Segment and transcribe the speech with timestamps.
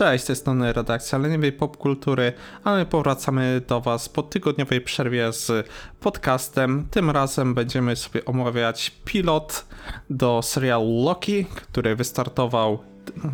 [0.00, 2.32] Cześć, z tej strony redakcja leniwej popkultury,
[2.64, 5.68] a my powracamy do Was po tygodniowej przerwie z
[6.00, 6.86] podcastem.
[6.90, 9.64] Tym razem będziemy sobie omawiać pilot
[10.10, 12.78] do serialu Loki, który wystartował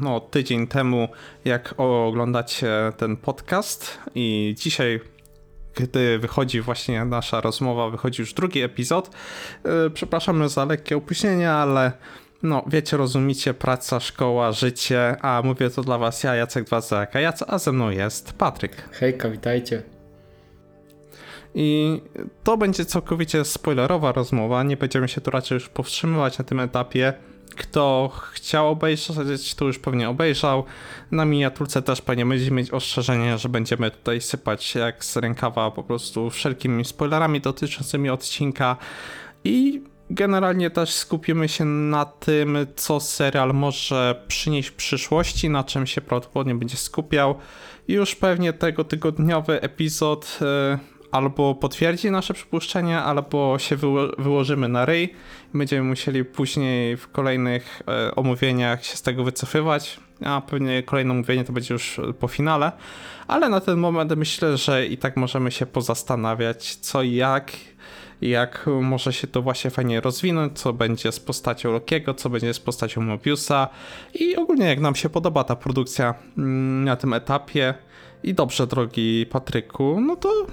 [0.00, 1.08] no, tydzień temu,
[1.44, 5.00] jak oglądacie ten podcast i dzisiaj
[5.74, 9.10] gdy wychodzi właśnie nasza rozmowa, wychodzi już drugi epizod.
[9.64, 11.92] Yy, Przepraszamy za lekkie opóźnienie, ale
[12.42, 17.18] no wiecie, rozumicie, praca, szkoła, życie, a mówię to dla was ja, Jacek Dwazek, a,
[17.18, 18.88] Jac- a ze mną jest Patryk.
[18.92, 19.82] Hejka, witajcie.
[21.54, 22.00] I
[22.44, 27.12] to będzie całkowicie spoilerowa rozmowa, nie będziemy się tu raczej już powstrzymywać na tym etapie.
[27.56, 30.64] Kto chciał obejrzeć, to już pewnie obejrzał.
[31.10, 35.82] Na miniaturce też pewnie będziemy mieć ostrzeżenie, że będziemy tutaj sypać jak z rękawa po
[35.82, 38.76] prostu wszelkimi spoilerami dotyczącymi odcinka.
[39.44, 45.86] I generalnie też skupimy się na tym, co serial może przynieść w przyszłości, na czym
[45.86, 47.34] się prawdopodobnie będzie skupiał.
[47.88, 50.78] I już pewnie tego tygodniowy epizod e,
[51.12, 55.14] albo potwierdzi nasze przypuszczenia, albo się wyło- wyłożymy na ryj.
[55.54, 60.00] Będziemy musieli później w kolejnych e, omówieniach się z tego wycofywać.
[60.24, 62.72] A pewnie kolejne omówienie to będzie już po finale.
[63.26, 67.52] Ale na ten moment myślę, że i tak możemy się pozastanawiać, co i jak
[68.20, 72.60] jak może się to właśnie fajnie rozwinąć, co będzie z postacią Lokiego, co będzie z
[72.60, 73.68] postacią Mobiusa
[74.14, 77.74] i ogólnie jak nam się podoba ta produkcja mm, na tym etapie.
[78.22, 80.46] I dobrze, drogi Patryku, no to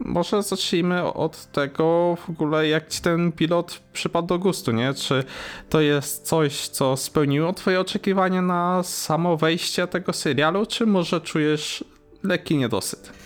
[0.00, 4.94] może zacznijmy od tego w ogóle, jak ci ten pilot przypadł do gustu, nie?
[4.94, 5.24] Czy
[5.68, 11.84] to jest coś, co spełniło twoje oczekiwania na samo wejście tego serialu, czy może czujesz
[12.22, 13.19] lekki niedosyt?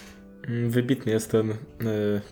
[0.49, 1.55] Mm, Wybitny jest ten y,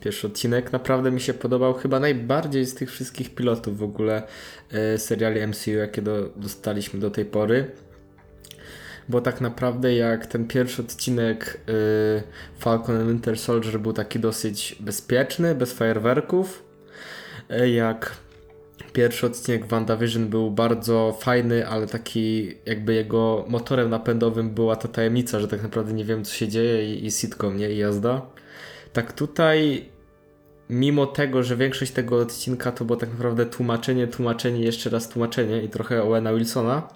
[0.00, 0.72] pierwszy odcinek.
[0.72, 4.22] Naprawdę mi się podobał chyba najbardziej z tych wszystkich pilotów w ogóle
[4.94, 7.70] y, seriali MCU, jakie do, dostaliśmy do tej pory.
[9.08, 12.22] Bo tak naprawdę jak ten pierwszy odcinek y,
[12.58, 16.62] Falcon and Winter Soldier był taki dosyć bezpieczny, bez fajerwerków,
[17.74, 18.16] jak
[18.92, 25.40] pierwszy odcinek WandaVision był bardzo fajny, ale taki jakby jego motorem napędowym była ta tajemnica,
[25.40, 27.70] że tak naprawdę nie wiem co się dzieje i, i sitcom, nie?
[27.70, 28.26] I jazda.
[28.92, 29.88] Tak tutaj
[30.70, 35.62] mimo tego, że większość tego odcinka to było tak naprawdę tłumaczenie, tłumaczenie, jeszcze raz tłumaczenie
[35.62, 36.88] i trochę Owena Wilsona,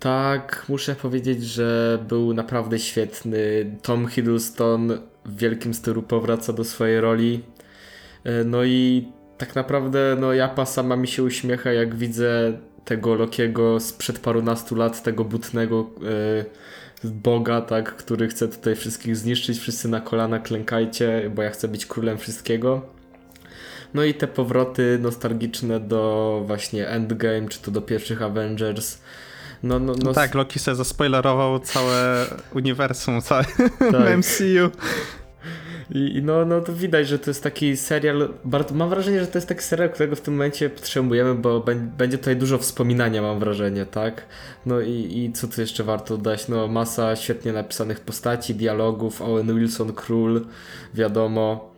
[0.00, 3.40] tak muszę powiedzieć, że był naprawdę świetny.
[3.82, 7.44] Tom Hiddleston w wielkim stylu powraca do swojej roli.
[8.24, 9.08] E, No i
[9.38, 12.52] tak naprawdę no Japa sama mi się uśmiecha jak widzę
[12.84, 15.90] tego Lokiego sprzed parunastu lat, tego butnego
[17.04, 21.68] e, boga, tak, który chce tutaj wszystkich zniszczyć, wszyscy na kolana klękajcie, bo ja chcę
[21.68, 22.82] być królem wszystkiego.
[23.94, 28.98] No i te powroty nostalgiczne do właśnie Endgame, czy to do pierwszych Avengers.
[29.62, 33.44] No, no, no, tak, Loki sobie zaspoilerował całe uniwersum, całe
[33.78, 34.16] Tak.
[34.18, 34.70] MCU.
[35.90, 38.28] I no, no to widać, że to jest taki serial.
[38.44, 41.88] Bardzo, mam wrażenie, że to jest taki serial, którego w tym momencie potrzebujemy, bo bę-
[41.88, 44.26] będzie tutaj dużo wspominania, mam wrażenie, tak?
[44.66, 46.48] No i, i co tu jeszcze warto dodać?
[46.48, 50.46] No, masa świetnie napisanych postaci, dialogów, Owen Wilson, król,
[50.94, 51.74] wiadomo.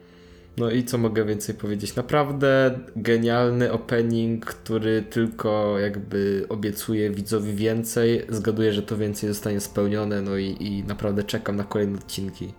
[0.56, 1.96] No i co mogę więcej powiedzieć?
[1.96, 8.26] Naprawdę genialny opening, który tylko jakby obiecuje widzowi więcej.
[8.28, 12.52] Zgaduję, że to więcej zostanie spełnione, no i, i naprawdę czekam na kolejne odcinki.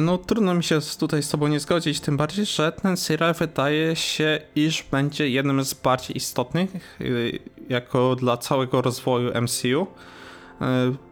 [0.00, 3.96] No trudno mi się tutaj z tobą nie zgodzić, tym bardziej, że ten serial wydaje
[3.96, 7.38] się, iż będzie jednym z bardziej istotnych y,
[7.68, 9.86] jako dla całego rozwoju MCU.
[10.60, 10.64] Y,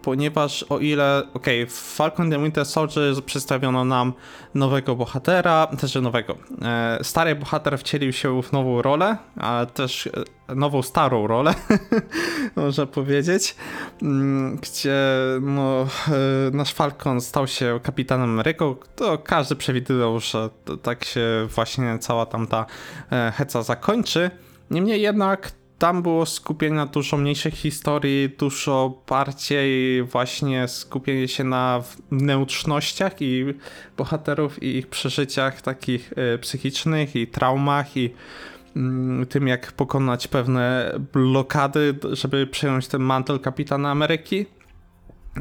[0.02, 4.12] Ponieważ o ile, okej, w Falcon and Winter Soldier przedstawiono nam
[4.54, 6.36] nowego bohatera, też nowego.
[6.62, 10.06] e, Stary bohater wcielił się w nową rolę, a też
[10.48, 11.54] e, nową starą rolę,
[12.56, 13.56] można powiedzieć,
[14.02, 14.98] mm, gdzie
[15.40, 20.50] no, e, nasz Falcon stał się kapitanem Ameryką, to każdy przewidywał, że
[20.82, 22.66] tak się właśnie cała tamta
[23.12, 24.30] e, heca zakończy.
[24.70, 31.82] Niemniej jednak tam było skupienie na dużo mniejszych historii, dużo bardziej właśnie skupienie się na
[32.10, 33.44] wnętrznościach i
[33.96, 38.10] bohaterów i ich przeżyciach takich e, psychicznych i traumach i
[38.76, 44.46] mm, tym jak pokonać pewne blokady, żeby przejąć ten mantel kapitana Ameryki.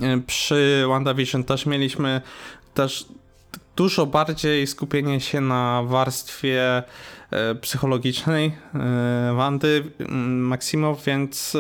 [0.01, 2.21] E, Przy WandaVision też mieliśmy
[2.74, 3.06] też
[3.80, 6.84] dużo bardziej skupienie się na warstwie
[7.31, 11.60] e, psychologicznej e, Wandy mm, Maximow, więc e,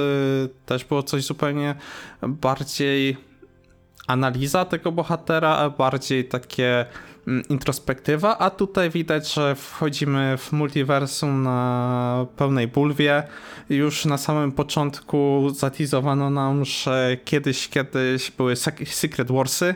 [0.65, 1.75] też było coś zupełnie
[2.21, 3.17] bardziej
[4.07, 6.85] analiza tego bohatera, a bardziej takie
[7.27, 13.23] mm, introspektywa, a tutaj widać, że wchodzimy w multiversum na pełnej bulwie.
[13.69, 19.75] Już na samym początku zatizowano nam, że kiedyś, kiedyś były Sec- Secret Warsy,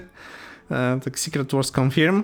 [1.04, 2.24] tak Secret Wars Confirm,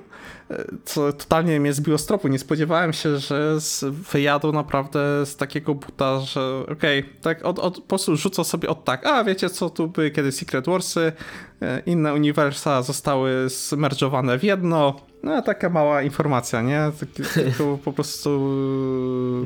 [0.51, 2.27] e, co totalnie mnie zbiło z tropu.
[2.27, 7.75] Nie spodziewałem się, że z wyjadu naprawdę z takiego buta, że okej, tak od, od,
[7.75, 11.11] po prostu rzucą sobie od tak, a wiecie co, tu były kiedyś Secret Warsy,
[11.61, 16.91] e, inne uniwersa zostały zmerdżowane w jedno, no taka mała informacja, nie?
[17.33, 18.29] Tylko po prostu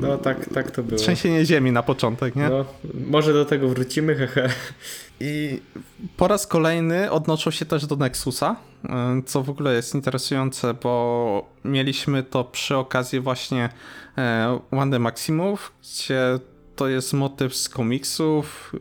[0.02, 0.98] No tak, tak to było.
[0.98, 2.48] trzęsienie ziemi na początek, nie?
[2.48, 2.64] No,
[3.06, 4.48] może do tego wrócimy, hehe.
[5.20, 5.60] I
[6.16, 8.88] po raz kolejny odnoszą się też do Nexusa, y,
[9.26, 13.68] co w ogóle jest interesujące, bo mieliśmy to przy okazji właśnie
[14.18, 16.38] e, Wandy Maximów, gdzie
[16.76, 18.72] to jest motyw z komiksów.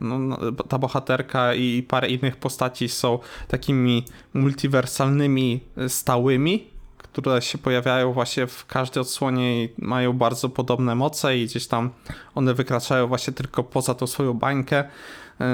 [0.00, 3.18] No, no, ta bohaterka i parę innych postaci są
[3.48, 4.04] takimi
[4.34, 6.66] multiwersalnymi e, stałymi,
[6.98, 11.90] które się pojawiają właśnie w każdej odsłonie i mają bardzo podobne moce i gdzieś tam
[12.34, 14.84] one wykraczają właśnie tylko poza tą swoją bańkę.
[15.40, 15.46] Yy,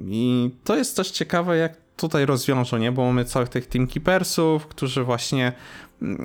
[0.00, 2.92] I to jest też ciekawe, jak tutaj rozwiążą, nie?
[2.92, 5.52] Bo mamy całych tych Team Keepersów, którzy właśnie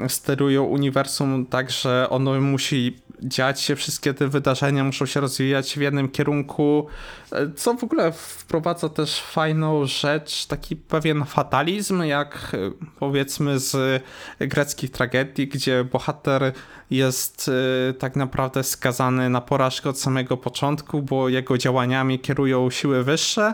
[0.08, 5.82] sterują uniwersum tak, że ono musi dziać się, wszystkie te wydarzenia muszą się rozwijać w
[5.82, 6.88] jednym kierunku,
[7.32, 14.04] yy, co w ogóle wprowadza też fajną rzecz, taki pewien fatalizm, jak yy, powiedzmy z
[14.40, 16.54] greckich tragedii, gdzie bohater
[16.92, 17.52] jest
[17.90, 23.54] y, tak naprawdę skazany na porażkę od samego początku, bo jego działaniami kierują siły wyższe.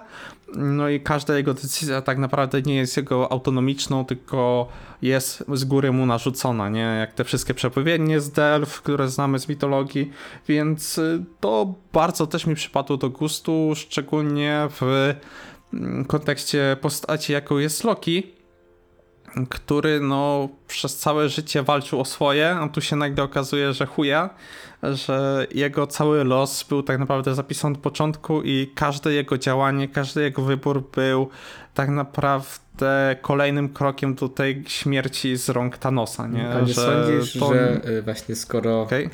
[0.56, 4.68] No i każda jego decyzja tak naprawdę nie jest jego autonomiczną, tylko
[5.02, 6.80] jest z góry mu narzucona, nie?
[6.80, 10.12] Jak te wszystkie przepowiednie z Delf, które znamy z mitologii,
[10.48, 15.14] więc y, to bardzo też mi przypadło do gustu, szczególnie w
[15.74, 18.32] mm, kontekście postaci, jaką jest Loki,
[19.50, 24.30] który no przez całe życie walczył o swoje, a tu się nagle okazuje, że chuja,
[24.84, 30.22] że jego cały los był tak naprawdę zapisany od początku i każde jego działanie, każdy
[30.22, 31.30] jego wybór był
[31.74, 36.50] tak naprawdę kolejnym krokiem do tej śmierci z rąk Thanosa, nie?
[36.50, 39.10] A nie że sądzisz, to- że y, właśnie skoro Okej.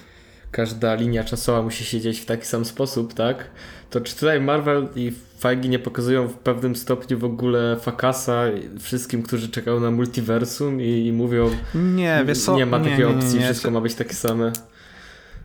[0.51, 3.47] każda linia czasowa musi się dziać w taki sam sposób, tak?
[3.89, 8.43] To czy tutaj Marvel i Feige nie pokazują w pewnym stopniu w ogóle fakasa
[8.79, 12.55] wszystkim, którzy czekają na multiversum i, i mówią, Nie, wiesz co?
[12.55, 14.51] nie ma takiej nie, nie, opcji, wszystko ma być takie same.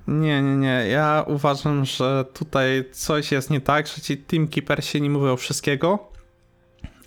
[0.09, 0.87] Nie, nie, nie.
[0.89, 6.13] Ja uważam, że tutaj coś jest nie tak, że ci Team Keepersi nie mówią wszystkiego.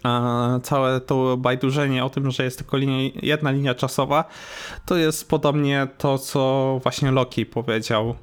[0.04, 4.26] A całe to bajdurzenie o tym, że jest tylko linia, jedna linia czasowa,
[4.86, 8.16] to jest podobnie to, co właśnie Loki powiedział.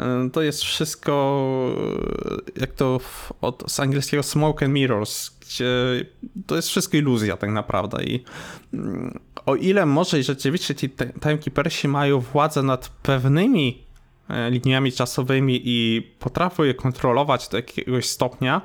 [0.00, 1.74] Y, To jest wszystko,
[2.56, 5.74] y, jak to w, od, z angielskiego smoke and mirrors, gdzie
[6.46, 8.04] to jest wszystko iluzja tak naprawdę.
[8.04, 8.24] I
[8.74, 10.90] mm, o ile może rzeczywiście ci
[11.22, 13.89] timekeepersi mają władzę nad pewnymi e,
[14.50, 18.60] liniami czasowymi i potrafią je kontrolować do jakiegoś stopnia,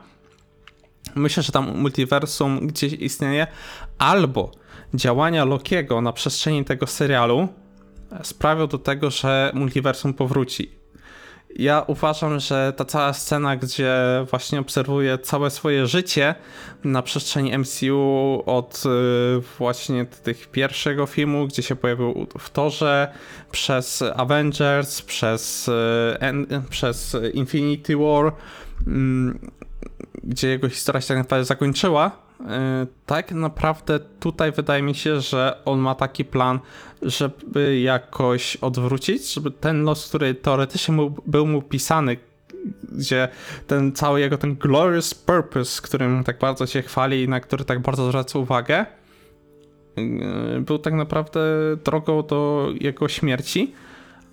[1.15, 3.47] myślę, że tam multiversum gdzieś istnieje,
[3.97, 4.51] albo
[4.93, 7.47] działania Lokiego na przestrzeni tego serialu
[8.11, 10.84] e, sprawią do tego, że multiversum powróci.
[11.55, 13.95] Ja uważam, że ta cała scena, gdzie
[14.29, 16.35] właśnie obserwuję całe swoje życie
[16.83, 23.13] na przestrzeni MCU od y, właśnie tych pierwszego filmu, gdzie się pojawił w Torze,
[23.51, 28.31] przez Avengers, przez, y, przez Infinity War,
[28.87, 29.39] mm,
[30.23, 32.24] gdzie jego historia się tak naprawdę zakończyła,
[33.05, 36.59] tak naprawdę tutaj wydaje mi się, że on ma taki plan,
[37.01, 42.17] żeby jakoś odwrócić, żeby ten los, który teoretycznie mu, był mu pisany,
[42.91, 43.27] gdzie
[43.67, 47.81] ten cały jego ten glorious purpose, którym tak bardzo się chwali i na który tak
[47.81, 48.85] bardzo zwraca uwagę,
[49.97, 51.39] yy, był tak naprawdę
[51.83, 53.73] drogą do jego śmierci,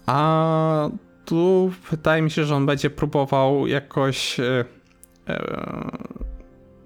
[0.07, 0.89] a
[1.25, 4.65] tu wydaje mi się, że on będzie próbował jakoś e,
[5.29, 6.13] e,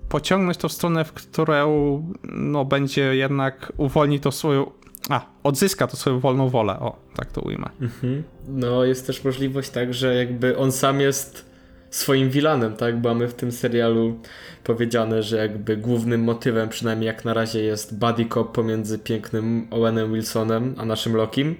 [0.08, 4.70] pociągnąć to w stronę, w którą no, będzie jednak uwolni to swoją,
[5.08, 7.70] a, odzyska to swoją wolną wolę, o, tak to ujmę.
[7.80, 8.22] Mhm.
[8.48, 11.46] No jest też możliwość tak, że jakby on sam jest
[11.90, 13.02] swoim vilanem, tak?
[13.02, 14.20] Mamy w tym serialu
[14.64, 20.12] powiedziane, że jakby głównym motywem, przynajmniej jak na razie, jest buddy cop pomiędzy pięknym Owenem
[20.12, 21.56] Wilsonem a naszym Lokim.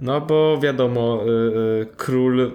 [0.00, 1.30] No bo wiadomo, y,
[1.82, 2.52] y, król,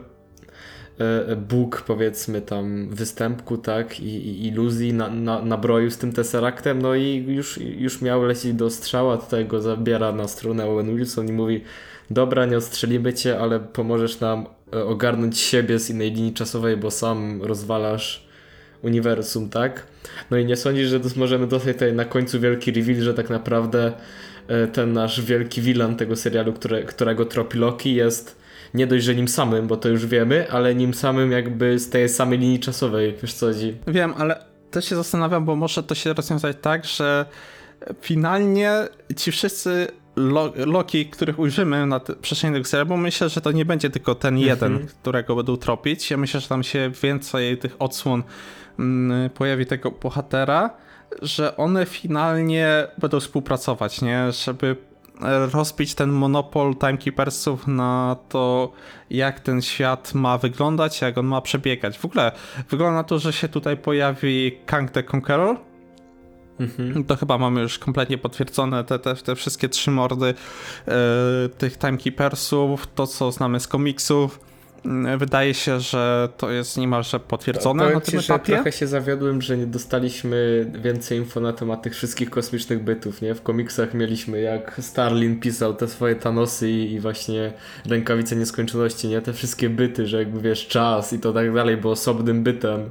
[1.36, 4.00] Bóg powiedzmy tam występku, tak?
[4.00, 8.53] I, i iluzji na, na, nabroił z tym Tesseractem, no i już, już miał lecieć
[8.53, 11.62] do strzała, tutaj go zabiera na stronę Owen Wilson i mówi
[12.10, 16.91] dobra, nie ostrzelimy cię, ale pomożesz nam e, ogarnąć siebie z innej linii czasowej, bo
[16.91, 18.27] sam rozwalasz
[18.81, 19.88] uniwersum, tak?
[20.31, 23.91] No i nie sądzisz, że możemy dostać tutaj na końcu wielki reveal, że tak naprawdę
[24.48, 28.40] e, ten nasz wielki wilan tego serialu, które, którego tropi Loki jest
[28.73, 32.09] nie dość, że nim samym, bo to już wiemy, ale nim samym jakby z tej
[32.09, 33.77] samej linii czasowej, wiesz co chodzi?
[33.87, 37.25] Wiem, ale też się zastanawiam, bo może to się rozwiązać tak, że
[38.01, 38.71] finalnie
[39.17, 43.65] ci wszyscy lo Loki, których ujrzymy na przestrzeni tego serialu, bo myślę, że to nie
[43.65, 46.11] będzie tylko ten jeden, którego będą tropić.
[46.11, 48.23] Ja myślę, że tam się więcej tych odsłon
[48.79, 50.69] mm, pojawi tego bohatera,
[51.21, 54.31] że one finalnie będą współpracować, nie?
[54.31, 54.75] Żeby
[55.51, 58.72] rozbić ten monopol Timekeepersów na to,
[59.10, 61.98] jak ten świat ma wyglądać, jak on ma przebiegać.
[61.98, 62.32] W ogóle
[62.70, 65.58] wygląda na to, że się tutaj pojawi Kang the Conqueror.
[67.08, 70.25] To chyba mamy już kompletnie potwierdzone te, te, te wszystkie trzy mordy
[70.88, 70.94] e,
[71.58, 74.50] tych Timekeepersów, to co znamy z komiksów.
[74.85, 78.53] Mm, Wydaje się, że to jest niemalże potwierdzone Powiem na ci, tym że etapie.
[78.53, 83.35] trochę się zawiodłem, że nie dostaliśmy więcej info na temat tych wszystkich kosmicznych bytów, nie?
[83.35, 87.53] W komiksach mieliśmy jak Starlin pisał te swoje Thanosy i, i właśnie
[87.89, 89.21] rękawice nieskończoności, nie?
[89.21, 92.89] Te wszystkie byty, że jakby wiesz, czas i to tak dalej był osobnym bytem.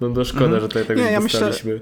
[0.00, 0.62] No to szkoda, Mhm.
[0.62, 1.80] że tutaj tego Nie, nie, ja myślę- dostaliśmy.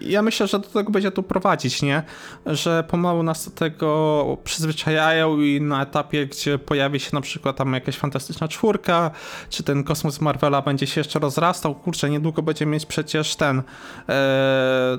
[0.00, 2.02] Ja myślę, że do tego będzie tu prowadzić, nie?
[2.46, 7.72] Że pomału nas do tego przyzwyczajają i na etapie, gdzie pojawi się na przykład tam
[7.74, 9.10] jakaś fantastyczna czwórka,
[9.50, 13.62] czy ten kosmos Marvela będzie się jeszcze rozrastał, kurczę, niedługo będziemy mieć przecież ten
[14.08, 14.98] e,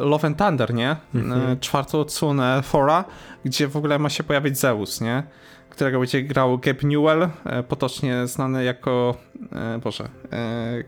[0.00, 0.90] Love and Thunder, nie?
[0.90, 0.96] E,
[1.60, 3.04] czwartą odsłonę Thora,
[3.44, 5.22] gdzie w ogóle ma się pojawić Zeus, nie?
[5.70, 9.16] Którego będzie grał Gabe Newell, e, potocznie znany jako,
[9.52, 10.84] e, Boże, e,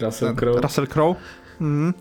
[0.00, 0.60] Russell Crowe.
[0.60, 1.20] Russell Crowe.
[1.60, 1.94] Mhm.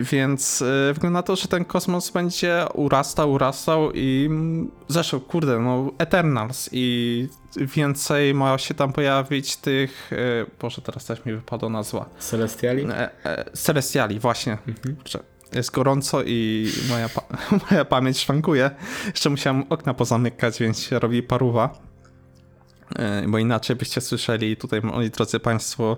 [0.00, 5.58] Więc y, wygląda na to, że ten kosmos będzie urastał, urastał i mm, zresztą, kurde,
[5.58, 11.68] no Eternals i więcej ma się tam pojawić tych, y, Boże, teraz też mi wypadła
[11.68, 12.86] nazwa, Celestiali?
[12.90, 14.58] e, e, Celestiali, właśnie.
[14.96, 15.18] Kurczę,
[15.52, 17.22] jest gorąco i moja, pa
[17.70, 18.70] moja pamięć szwankuje.
[19.06, 21.89] Jeszcze musiałem okna pozamykać, więc się robi paruwa.
[22.96, 25.96] E, Bo inaczej byście słyszeli tutaj, moi drodzy Państwo,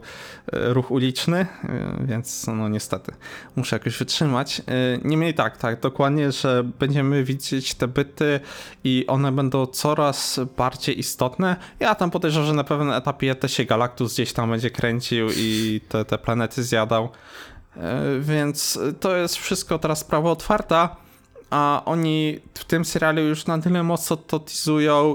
[0.52, 3.12] e, ruch uliczny, e, więc no niestety
[3.56, 4.62] muszę jakoś wytrzymać.
[5.04, 8.40] Niemniej tak, tak, dokładnie, że będziemy widzieć te byty
[8.84, 11.56] i one będą coraz bardziej istotne.
[11.80, 15.80] Ja tam podejrzewam, że na pewnym etapie też się Galactus gdzieś tam będzie kręcił i
[15.88, 17.08] te, te planety zjadał.
[18.20, 20.96] Więc to jest wszystko teraz sprawa otwarta,
[21.52, 24.40] a oni w tym serialu już na tyle mocno to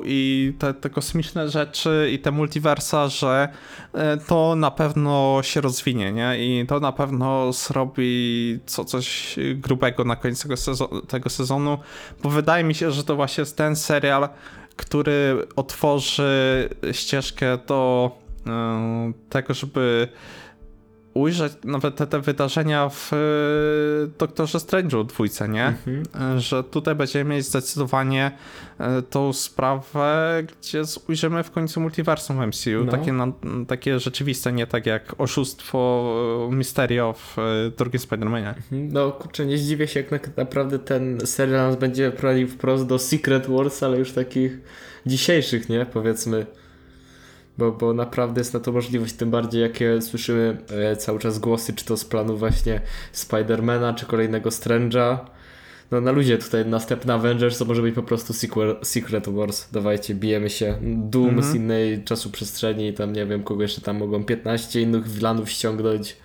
[0.06, 3.50] i te, te kosmiczne rzeczy i te multiversa, że
[3.94, 6.38] e, to na pewno się rozwinie, nie?
[6.39, 11.77] I to na pewno zrobi co, coś grubego na koniec tego, sezo- tego sezonu,
[12.24, 14.29] bo wydaje mi się, że to właśnie jest ten serial,
[14.75, 18.12] który otworzy ścieżkę do
[18.48, 20.08] e, tego, żeby
[21.17, 23.17] ujrzeć nawet te, te wydarzenia w e,
[24.17, 25.74] Doktorze Strange'u dwójce, nie?
[26.36, 28.31] E, Że tutaj będziemy mieć zdecydowanie
[28.79, 32.86] e, tą sprawę, gdzie ujrzymy w końcu multiversum MCU.
[32.86, 32.91] No.
[32.91, 33.27] Takie, na,
[33.67, 36.13] takie rzeczywiste, nie tak jak oszustwo
[36.50, 37.36] e, Mysterio w
[37.77, 38.53] drugim Spider-Manie.
[38.71, 43.00] No kurczę, nie zdziwię się jak na- naprawdę ten serial nas będzie prowadził wprost do
[43.00, 44.57] Secret Wars, ale już takich
[45.05, 45.86] dzisiejszych, nie?
[45.86, 46.45] Powiedzmy.
[47.58, 51.74] Bo, bo naprawdę jest na to możliwość, tym bardziej jakie słyszymy e, cały czas głosy,
[51.74, 55.18] czy to z planu właśnie Spidermana, czy kolejnego Strange'a.
[55.92, 59.72] No na ludzie tutaj następny Avengers to może być po prostu sequel, Secret Wars.
[59.72, 60.78] Dawajcie, bijemy się.
[60.82, 65.50] Doom z innej czasu przestrzeni, tam nie wiem, kogo jeszcze tam mogą 15 innych wilanów
[65.50, 66.18] ściągnąć.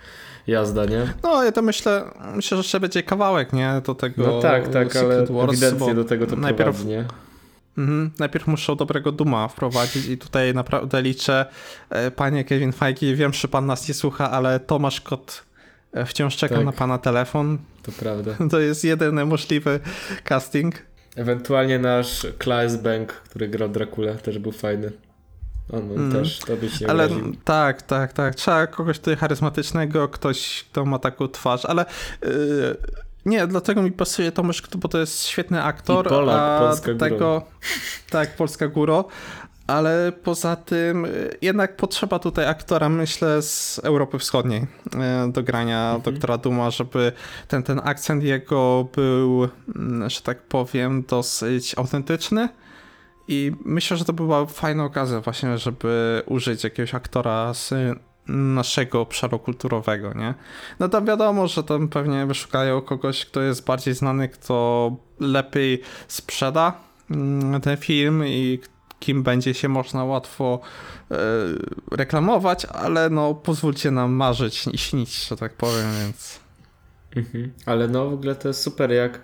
[0.47, 1.13] Jazda, nie?
[1.23, 3.83] No, ja to myślę, myślę, że jeszcze będzie kawałek, nie?
[3.87, 7.05] Do tego No tak, tak, ale Secret Wars, ewidentnie do tego to najpierw prowadzi, nie?
[7.79, 8.11] Mhm.
[8.19, 11.47] Najpierw muszą dobrego Duma wprowadzić i tutaj naprawdę liczę,
[11.91, 15.45] e, panie Kevin Feige, wiem, że pan nas nie słucha, ale Tomasz Kot
[15.93, 16.65] e, wciąż czeka Tak.
[16.65, 17.59] na pana telefon.
[17.83, 18.33] To prawda.
[18.51, 19.81] To jest jedyny możliwy
[20.25, 20.75] casting.
[21.17, 24.93] Ewentualnie nasz Klaes Bank, który grał Dracula, też był fajny.
[25.73, 27.09] On, on też, to byś nie Ale
[27.45, 28.35] tak, tak, tak.
[28.35, 31.85] Trzeba kogoś tutaj charyzmatycznego, ktoś, kto ma taką twarz, ale
[32.23, 32.77] yy,
[33.27, 36.07] nie, dlatego mi pasuje Tomasz bo to jest świetny aktor.
[36.07, 37.43] I Polak, a Polska tego,
[38.11, 39.05] Tak, Polska Góro.
[39.67, 46.01] Ale poza tym y, jednak potrzeba tutaj aktora, myślę, z Europy Wschodniej y, do grania
[46.05, 47.13] doktora Duma, żeby
[47.49, 52.49] ten, ten akcent jego był, mm, że tak powiem, dosyć autentyczny.
[53.29, 57.75] I myślę, że to była fajna okazja właśnie, żeby użyć jakiegoś aktora z
[58.27, 60.35] naszego obszaru kulturowego, nie?
[60.81, 66.73] No tam wiadomo, że tam pewnie wyszukają kogoś, kto jest bardziej znany, kto lepiej sprzeda
[67.11, 68.61] mm, ten film i
[68.99, 70.61] kim będzie się można łatwo
[71.11, 71.17] e,
[71.91, 76.41] reklamować, ale no pozwólcie nam marzyć i śnić, że tak powiem, więc...
[77.17, 77.53] Mhm.
[77.67, 79.19] Ale no w ogóle to jest super, jak e,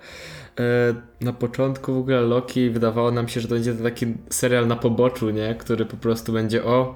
[1.21, 4.75] na początku w ogóle Loki wydawało nam się, że to będzie to taki serial na
[4.75, 5.55] poboczu, nie?
[5.55, 6.95] Który po prostu będzie o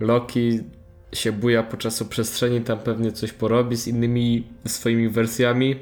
[0.00, 0.60] Loki
[1.12, 5.76] się buja po czasoprzestrzeni, tam pewnie coś porobi z innymi swoimi wersjami,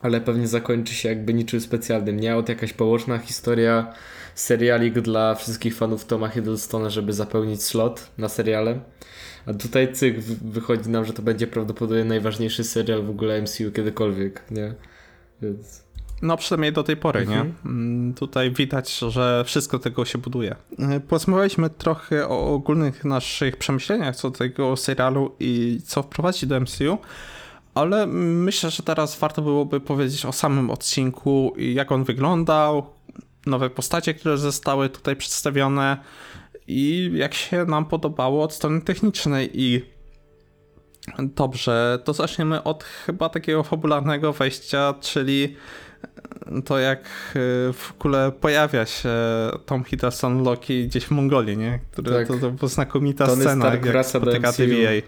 [0.00, 2.36] ale pewnie zakończy się jakby niczym specjalnym, nie?
[2.36, 3.94] Od jakaś poboczna historia,
[4.34, 8.80] serialik dla wszystkich fanów Toma Hiddlestona, żeby zapełnić slot na seriale.
[9.46, 13.72] A tutaj cyk, wy- wychodzi nam, że to będzie prawdopodobnie najważniejszy serial w ogóle MCU
[13.72, 14.74] kiedykolwiek, nie?
[15.42, 15.82] Więc...
[16.22, 17.46] No, przynajmniej do tej pory, Mhm.
[17.46, 17.70] nie?
[17.70, 20.56] Mm, Tutaj widać, że wszystko tego się buduje.
[20.96, 26.60] Y, Porozmawialiśmy trochę o ogólnych naszych przemyśleniach co do tego serialu i co wprowadzić do
[26.60, 26.98] MCU,
[27.74, 32.86] ale myślę, że teraz warto byłoby powiedzieć o samym odcinku i jak on wyglądał,
[33.46, 35.96] nowe postacie, które zostały tutaj przedstawione
[36.66, 39.92] i jak się nam podobało od strony technicznej i
[41.18, 45.56] Dobrze, to zaczniemy od chyba takiego fabularnego wejścia, czyli
[46.64, 49.10] to jak y, w ogóle pojawia się
[49.66, 51.78] Tom Hiddleston Loki gdzieś w Mongolii, nie?
[51.90, 52.28] Który, Tak.
[52.28, 54.52] to, to była znakomita Tony scena, Stark jak wraca do MCU.
[54.52, 55.06] TVA.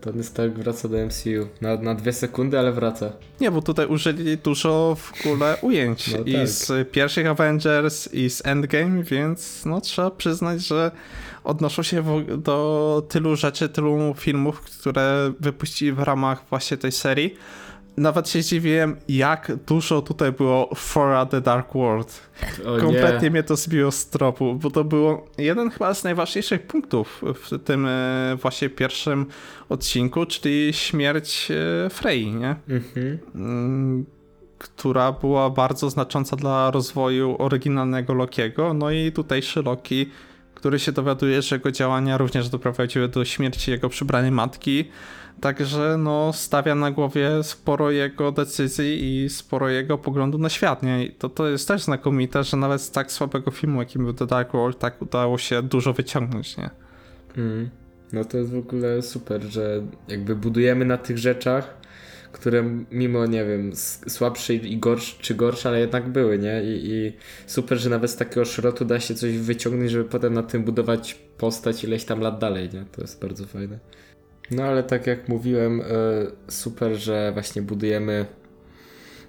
[0.00, 1.48] Tony Stark wraca do MCU.
[1.60, 3.12] Na, na dwie sekundy, ale wraca.
[3.40, 6.48] Nie, bo tutaj użyli dużo w ogóle ujęć No i tak.
[6.48, 10.90] z pierwszych Avengers i z Endgame, więc no trzeba przyznać, że
[11.44, 12.04] odnoszą się
[12.38, 17.34] do tylu rzeczy, tylu filmów, które wypuścili w ramach właśnie tej serii.
[17.98, 22.30] Nawet się zdziwiłem, jak dużo tutaj było Fora the Dark World.
[22.80, 23.30] Kompletnie nie.
[23.30, 27.86] mnie to zbiło z tropu, bo to było jeden chyba z najważniejszych punktów w tym
[27.86, 29.26] e, właśnie pierwszym
[29.68, 32.56] odcinku, czyli śmierć e, Frey, nie?
[32.68, 33.18] Mhm.
[33.34, 34.06] Mm,
[34.58, 38.74] która była bardzo znacząca dla rozwoju oryginalnego Lokiego.
[38.74, 40.10] No i tutejszy Loki,
[40.54, 44.84] który się dowiaduje, że jego działania również doprowadziły do śmierci jego przybranej matki.
[45.40, 50.82] Także no, stawia na głowie sporo jego decyzji i sporo jego poglądu na świat.
[50.82, 51.04] Nie?
[51.04, 54.26] I to, to jest też znakomite, że nawet z tak słabego filmu, jakim był The
[54.26, 56.56] Dark World, tak udało się dużo wyciągnąć.
[56.56, 56.70] Nie?
[57.36, 57.70] Mm.
[58.12, 61.78] No to jest w ogóle super, że jakby budujemy na tych rzeczach,
[62.32, 63.72] które mimo, nie wiem,
[64.08, 66.62] słabsze i gorsze, czy gorsze, ale jednak były, nie?
[66.64, 67.12] I, I
[67.46, 71.14] super, że nawet z takiego szrotu da się coś wyciągnąć, żeby potem na tym budować
[71.38, 72.84] postać ileś tam lat dalej, nie?
[72.92, 73.78] To jest bardzo fajne.
[74.50, 75.84] No ale tak jak mówiłem, e,
[76.48, 78.26] super, że właśnie budujemy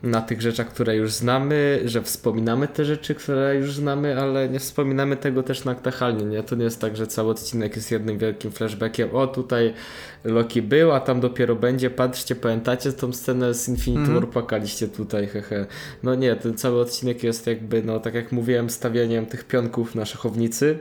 [0.03, 4.59] na tych rzeczach, które już znamy, że wspominamy te rzeczy, które już znamy, ale nie
[4.59, 6.43] wspominamy tego też nachalnie, nie?
[6.43, 9.15] To nie jest tak, że cały odcinek jest jednym wielkim flashbackiem.
[9.15, 9.73] O, tutaj
[10.23, 11.89] Loki był, a tam dopiero będzie.
[11.89, 14.19] Patrzcie, pamiętacie tą scenę z Infinity Mhm.
[14.19, 14.29] War?
[14.29, 15.65] Płakaliście tutaj, hehe.
[16.03, 20.05] No nie, ten cały odcinek jest jakby, no tak jak mówiłem, stawianiem tych pionków na
[20.05, 20.79] szachownicy.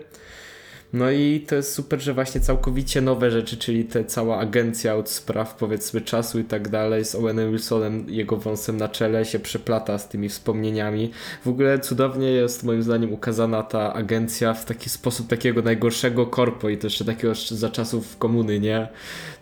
[0.92, 5.11] No i to jest super, że właśnie całkowicie nowe rzeczy, czyli te cała agencja od
[5.11, 9.98] spraw powiedzmy czasu i tak dalej z Owenem Wilsonem, jego wąsem na czele się przeplata
[9.98, 11.11] z tymi wspomnieniami.
[11.44, 16.68] W ogóle cudownie jest moim zdaniem ukazana ta agencja w taki sposób takiego najgorszego korpo
[16.68, 18.88] i to jeszcze takiego za czasów komuny, nie?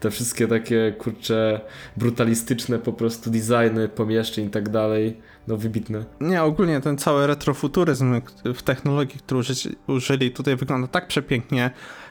[0.01, 1.61] Te wszystkie takie kurcze
[1.97, 5.17] brutalistyczne po prostu designy pomieszczeń i tak dalej.
[5.49, 6.05] No wybitne.
[6.21, 9.41] Nie, ogólnie ten cały retrofuturyzm w technologii, który
[9.87, 11.71] użyli tutaj wygląda tak przepięknie.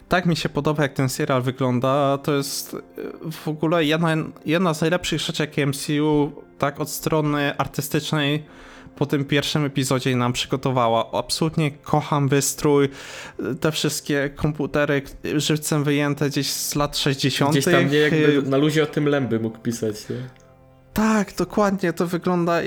[0.10, 2.18] Tak mi się podoba, jak ten serial wygląda.
[2.18, 2.78] To jest y,
[3.32, 8.44] w ogóle jedna, jedna z najlepszych rzeczy, jakie MCU tak od strony artystycznej
[8.96, 11.12] po tym pierwszym epizodzie nam przygotowała.
[11.12, 12.90] Absolutnie kocham wystrój,
[13.40, 17.52] y, te wszystkie komputery y, żywcem wyjęte gdzieś z lat 60.
[17.52, 20.16] Gdzieś tam nie jakby na luzie o tym Lęby mógł pisać, nie?
[20.94, 22.62] tak, dokładnie, to wygląda.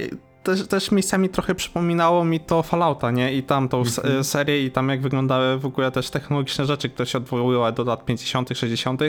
[0.48, 3.34] Też, też miejscami trochę przypominało mi to Fallouta, nie?
[3.34, 4.24] I tam tą s- Mhm.
[4.24, 8.04] serię, i tam jak wyglądały w ogóle też technologiczne rzeczy, które się odwoływały do lat
[8.04, 9.00] 50., 60.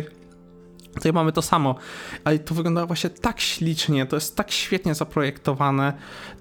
[0.95, 1.75] Tutaj mamy to samo,
[2.23, 5.93] ale to wygląda właśnie tak ślicznie, to jest tak świetnie zaprojektowane,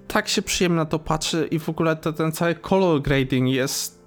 [0.09, 3.99] tak się przyjemnie na to patrzy i w ogóle te, ten cały color grading jest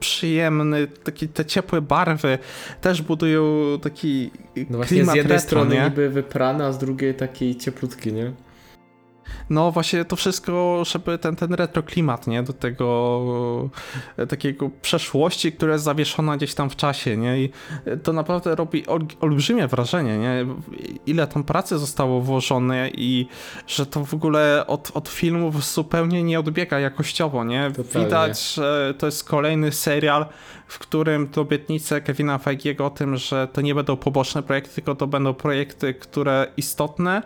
[0.00, 2.38] przyjemny, taki, te ciepłe barwy
[2.80, 3.44] też budują
[3.82, 4.30] taki
[4.70, 5.82] No właśnie klimat z jednej retro, strony nie?
[5.84, 8.32] niby wyprany, a z drugiej taki cieplutki, nie?
[9.50, 12.42] No właśnie to wszystko, żeby ten, ten retro klimat, nie?
[12.42, 13.70] Do tego
[14.16, 17.40] e, takiego przeszłości, która jest zawieszona gdzieś tam w czasie, nie?
[17.40, 17.50] I
[18.02, 20.46] to naprawdę robi ol, olbrzymie wrażenie, nie?
[21.06, 23.26] Ile tam pracy zostało włożone i
[23.66, 27.70] że to w ogóle od, od filmów zupełnie nie odbiega jakościowo, nie?
[27.76, 28.06] Totalnie.
[28.06, 30.26] Widać, że to jest kolejny serial,
[30.66, 34.94] w którym to obietnice Kevina Feigiego o tym, że to nie będą poboczne projekty, tylko
[34.94, 37.22] to będą projekty, które istotne,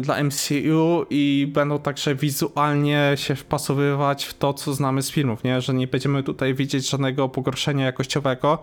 [0.00, 5.60] dla MCU i będą także wizualnie się wpasowywać w to, co znamy z filmów, nie?
[5.60, 8.58] Że nie będziemy tutaj widzieć żadnego pogorszenia jakościowego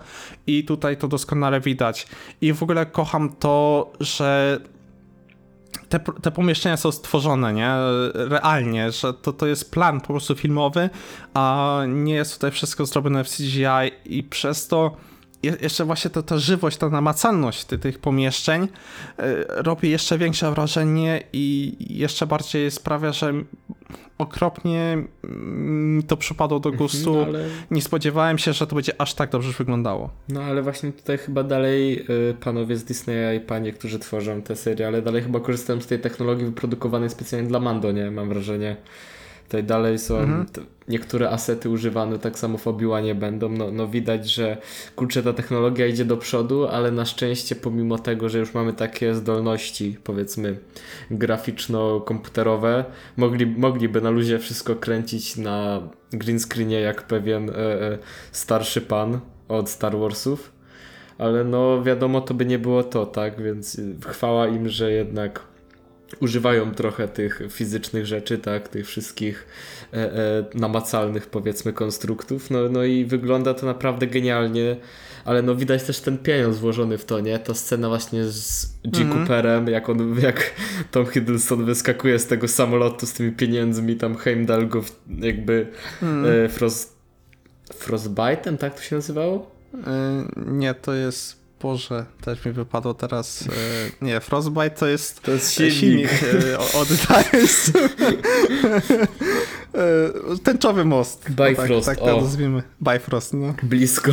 [0.48, 2.08] i tutaj to doskonale widać.
[2.42, 4.60] I w ogóle kocham to, że
[5.90, 7.72] te, te pomieszczenia są stworzone, nie?
[8.14, 10.90] Realnie, że to, to jest plan po prostu filmowy,
[11.34, 14.98] a nie jest tutaj wszystko zrobione w CGI i przez to
[15.44, 18.68] jeszcze właśnie ta, ta żywość, ta namacalność ty, tych pomieszczeń y,
[19.48, 23.34] robi jeszcze większe wrażenie i jeszcze bardziej sprawia, że
[24.18, 27.16] okropnie mi to przypadło do gustu.
[27.16, 27.46] No, ale...
[27.72, 30.10] Nie spodziewałem się, że to będzie aż tak dobrze wyglądało.
[30.30, 34.56] No ale właśnie tutaj chyba dalej y, panowie z Disneya i panie, którzy tworzą te
[34.56, 38.12] seriale, dalej chyba korzystają z tej technologii wyprodukowanej specjalnie dla Mando, nie?
[38.12, 38.76] Mam wrażenie.
[39.48, 40.46] Tutaj dalej są Mhm.
[40.88, 43.50] niektóre asety używane, tak samo w obi nie będą.
[43.50, 44.58] No, no widać, że
[44.96, 49.16] kurczę, ta technologia idzie do przodu, ale na szczęście pomimo tego, że już mamy takie
[49.16, 50.58] zdolności, powiedzmy,
[51.12, 52.84] graficzno-komputerowe,
[53.18, 55.82] mogli, mogliby na luzie wszystko kręcić na
[56.12, 57.98] green screenie jak pewien e, e,
[58.32, 60.52] starszy pan od Star Warsów.
[61.18, 63.42] Ale no wiadomo, to by nie było to, tak?
[63.42, 65.40] Więc chwała im, że jednak
[66.20, 69.48] używają trochę tych fizycznych rzeczy, tak, tych wszystkich
[69.94, 74.78] e, e, namacalnych powiedzmy konstruktów, no, no i wygląda to naprawdę genialnie,
[75.26, 77.40] ale no widać też ten pieniądz włożony w to, nie?
[77.40, 79.02] Ta scena właśnie z G.
[79.02, 79.20] Mhm.
[79.20, 80.54] Cooperem, jak on, jak
[80.92, 84.84] Tom Hiddleston wyskakuje z tego samolotu z tymi pieniędzmi, tam Heimdall go
[85.20, 85.68] jakby
[86.02, 86.46] Mm.
[86.46, 86.98] e, frost,
[87.74, 89.52] Frostbite'em, tak to się nazywało?
[89.74, 89.78] Y,
[90.52, 91.37] Nie, to jest.
[91.62, 93.42] Boże, też mi wypadło teraz.
[93.42, 93.48] y,
[94.02, 95.22] Nie, Frostbite to jest.
[95.22, 96.24] To jest silnik, silnik.
[96.24, 97.72] y, od Darius.
[100.36, 101.30] Y, Tęczowy most.
[101.30, 102.64] Bifrost, Tak, tak to nazwijmy.
[102.94, 103.54] Bifrost, no.
[103.64, 104.12] Blisko.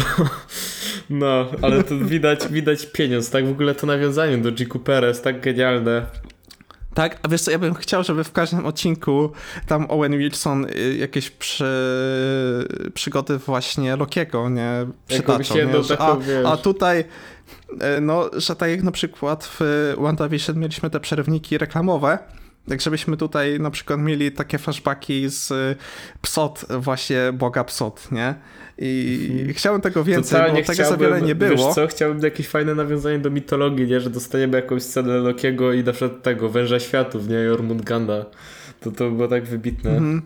[1.11, 3.47] No, ale to widać, widać pieniądz, tak?
[3.47, 4.67] W ogóle to nawiązanie do G.
[4.67, 6.07] Coopera jest tak genialne.
[6.95, 9.33] Tak, a wiesz co, ja bym chciał, żeby w każdym odcinku
[9.67, 11.65] tam Owen Wilson y, jakieś przy,
[12.95, 15.83] przygody właśnie Lokiego, nie, przytaczał, nie?
[15.83, 16.17] Że, a,
[16.53, 17.05] a tutaj,
[18.01, 22.19] no, że tak jak na przykład w WandaVision mieliśmy te przerywniki reklamowe,
[22.69, 25.77] tak żebyśmy tutaj na przykład mieli takie flashbacki z y,
[26.23, 28.35] Psot, właśnie Boga Psot, nie?
[28.79, 30.45] I chciałem tego więcej, Mhm.
[30.45, 31.51] Totalnie bo tego za wiele nie było.
[31.67, 34.01] Wiesz co, chciałbym jakieś fajne nawiązanie do mitologii, nie?
[34.01, 37.37] Że dostaniemy jakąś scenę Lokiego i na przykład tego, Węża Światów, nie?
[37.37, 38.27] Jormunganda.
[38.81, 39.91] To to było tak wybitne.
[39.91, 40.23] Mhm.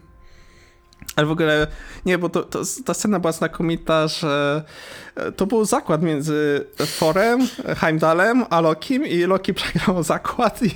[1.16, 1.66] Ale w ogóle,
[2.06, 4.62] nie, bo to, to, ta scena była znakomita, że
[5.16, 6.64] e, to był zakład między
[6.98, 7.40] Thorem,
[7.76, 10.70] Heimdallem, a Lokim i Loki przegrał zakład i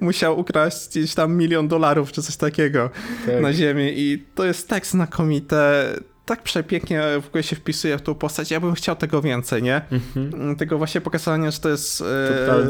[0.00, 2.90] musiał ukraść gdzieś tam milion dolarów czy coś takiego
[3.26, 3.40] Tak.
[3.42, 5.86] na ziemi i to jest tak znakomite,
[6.26, 9.82] tak przepięknie w ogóle się wpisuje w tą postać, ja bym chciał tego więcej, nie?
[9.92, 10.56] Mhm.
[10.56, 12.00] Tego właśnie pokazania, że to jest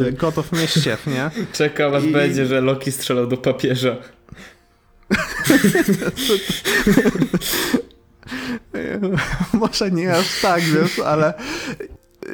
[0.07, 0.13] e.
[0.13, 1.31] God of Mischief, nie?
[1.53, 3.97] Czekam aż I- będzie, że Loki strzelał do papieża.
[9.53, 11.35] Może nie aż tak, wiesz, ale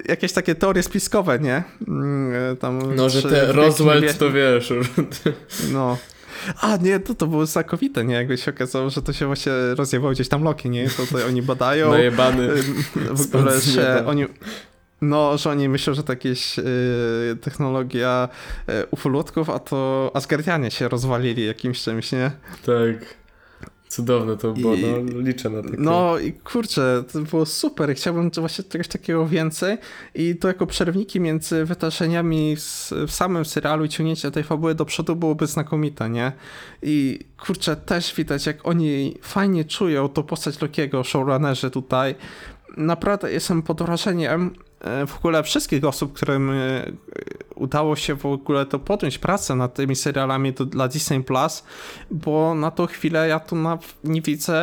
[0.09, 1.62] jakieś takie teorie spiskowe, nie?
[1.88, 4.72] Mm, Tam, No, że te Roswell to wiesz.
[5.72, 5.98] No.
[6.61, 8.14] A nie, to, to było znakomite, nie?
[8.14, 10.90] Jakby się okazało, że to się właśnie rozjebało gdzieś tam Loki, nie?
[10.90, 11.90] To tutaj oni badają.
[11.90, 12.42] Najebany.
[12.50, 12.85] Ym,
[13.16, 14.04] W ogóle, nieba.
[14.06, 14.26] oni...
[15.00, 16.62] No, że oni myślą, że to jakieś y,
[17.40, 18.28] technologia
[18.68, 22.30] y, ufolutków, a to Asgardianie się rozwalili jakimś czymś, nie?
[22.66, 23.20] Tak.
[23.88, 25.76] Cudowne to było, I- no liczę na takie.
[25.78, 27.94] No i kurczę, to było super.
[27.94, 29.78] Chciałbym właśnie czegoś takiego więcej
[30.14, 34.84] i to jako przerwniki między wydarzeniami z, w samym serialu i ciągnięcie tej fabuły do
[34.84, 36.32] przodu byłoby znakomite, nie?
[36.82, 42.14] I kurczę, też widać jak oni fajnie czują tą postać Lokiego, showrunnerzy tutaj.
[42.76, 44.69] Naprawdę jestem pod wrażeniem e,
[45.06, 46.92] w ogóle wszystkich osób, którym e,
[47.54, 51.64] udało się w ogóle to podjąć pracę nad tymi serialami do, dla Disney Plus,
[52.10, 54.62] bo na tą chwilę ja tu na, nie widzę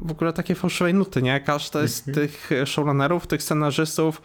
[0.00, 1.40] w ogóle takiej fałszywej nuty, nie?
[1.40, 4.22] Każdy z tych showrunnerów, tych scenarzystów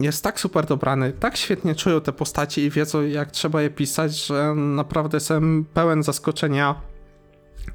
[0.00, 4.26] jest tak super dobrany, tak świetnie czują te postaci i wiedzą jak trzeba je pisać,
[4.26, 6.74] że naprawdę jestem pełen zaskoczenia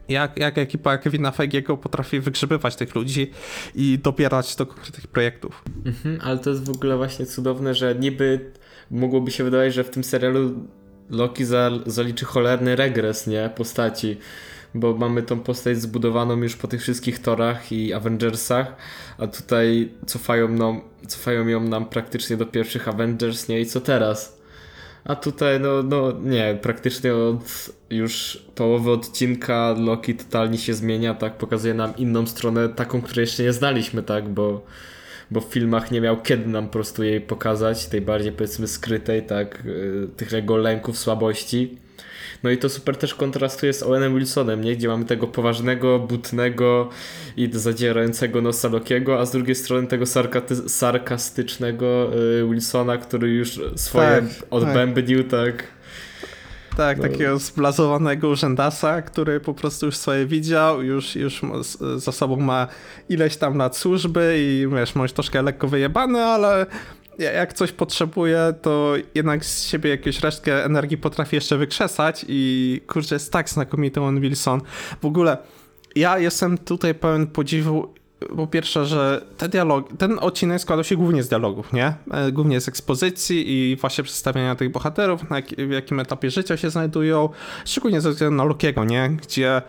[0.10, 3.32] jak, jak ekipa Kevina Feigiego potrafi wygrzebywać tych ludzi
[3.76, 5.64] i dobierać do konkretnych projektów.
[5.86, 8.52] Mhm, ale to jest w ogóle właśnie cudowne, że niby
[8.92, 10.68] mogłoby się wydawać, że w tym serialu
[11.10, 13.50] Loki za, zaliczy cholerny regres, nie?
[13.56, 14.18] Postaci.
[14.76, 18.76] Bo mamy tą postać zbudowaną już po tych wszystkich torach i Avengersach,
[19.18, 23.60] a tutaj cofają, nam, cofają ją nam praktycznie do pierwszych Avengers, nie?
[23.60, 24.43] I co teraz?
[25.06, 31.38] A tutaj, no, no nie, praktycznie od już połowy odcinka Loki totalnie się zmienia, tak?
[31.38, 34.30] Pokazuje nam inną stronę, taką, której jeszcze nie znaliśmy, tak?
[34.30, 34.66] Bo
[35.32, 39.24] bo w filmach nie miał kiedy nam po prostu jej pokazać, tej bardziej powiedzmy skrytej,
[39.24, 41.78] tak, y, tych jego lęków, słabości.
[42.44, 44.76] No i to super też kontrastuje z Owenem Wilsonem, nie?
[44.76, 46.90] Gdzie mamy tego poważnego, butnego
[47.38, 52.10] i zadzierającego nosa Lokiego, a z drugiej strony tego sarkaty- sarkastycznego
[52.42, 55.64] y, Wilsona, który już swoje Tak, odbębnił, tak.
[56.78, 57.04] Tak, No.
[57.04, 61.42] takiego zblazowanego urzędasa, który po prostu już swoje widział, już, już
[61.96, 62.68] za sobą ma
[63.10, 66.66] ileś tam lat służby i wiesz, może troszkę lekko wyjebany, ale
[67.20, 73.16] jak coś potrzebuje, to jednak z siebie jakąś resztkę energii potrafi jeszcze wykrzesać i kurczę,
[73.16, 74.62] jest tak znakomity Owen Wilson.
[75.02, 75.38] W ogóle
[75.96, 77.94] ja jestem tutaj pełen podziwu
[78.36, 81.94] po pierwsze, że te dialogi, ten odcinek składał się głównie z dialogów, nie?
[82.12, 86.58] E, Głównie z ekspozycji i właśnie przedstawiania tych bohaterów, na jak, w jakim etapie życia
[86.58, 87.30] się znajdują,
[87.66, 89.10] szczególnie ze względu na Lokiego, nie?
[89.22, 89.62] Gdzie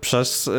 [0.00, 0.50] przez y,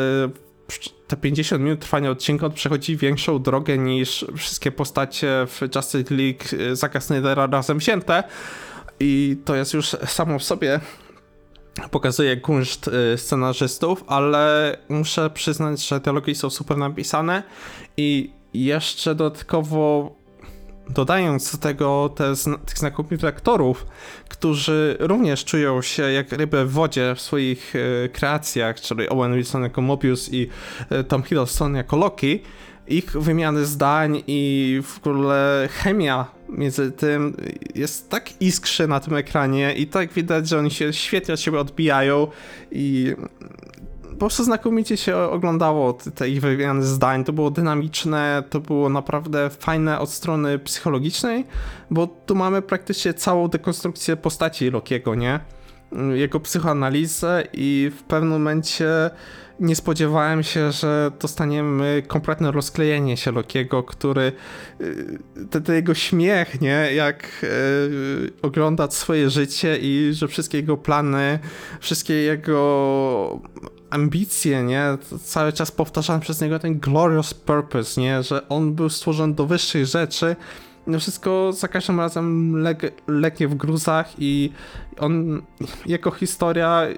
[1.12, 6.76] te 50 minut trwania odcinka przechodzi większą drogę niż wszystkie postacie w Justice League y,
[6.76, 8.24] Zacka Snydera razem wzięte.
[9.00, 10.80] I to jest już samo w sobie.
[11.92, 17.44] Pokazuje kunszt y, scenarzystów, ale muszę przyznać, że dialogi są super napisane.
[17.98, 20.16] I jeszcze dodatkowo
[20.94, 23.86] dodając do tego te zna- tych znakomitych aktorów,
[24.30, 29.64] którzy również czują się jak ryby w wodzie w swoich y, kreacjach, czyli Owen Wilson
[29.64, 30.50] jako Mobius i
[30.92, 32.40] y, Tom Hiddleston jako Loki,
[32.88, 37.38] ich wymiany zdań i w ogóle chemia między tym
[37.76, 41.60] jest tak iskrzy na tym ekranie i tak widać, że oni się świetnie od siebie
[41.60, 42.28] odbijają
[42.72, 43.16] i
[44.22, 47.24] po prostu znakomicie się oglądało te- ich wymiany zdań.
[47.24, 51.46] To było dynamiczne, to było naprawdę fajne od strony psychologicznej,
[51.92, 55.40] bo tu mamy praktycznie całą dekonstrukcję postaci Lokiego, nie?
[56.14, 59.10] Jego psychoanalizę i w pewnym momencie
[59.62, 64.32] nie spodziewałem się, że dostaniemy kompletne rozklejenie się Lokiego, który
[64.82, 65.20] y,
[65.50, 71.40] ten, jego śmiech, nie, jak y, ogląda swoje życie i że wszystkie jego plany,
[71.80, 73.40] wszystkie jego
[73.90, 79.34] ambicje, nie, cały czas powtarzany przez niego ten glorious purpose, nie, że on był stworzony
[79.34, 80.36] do wyższych rzeczy,
[81.00, 84.52] wszystko za każdym razem leg- legnie w gruzach i
[85.00, 85.42] on,
[85.86, 86.98] jego historia y,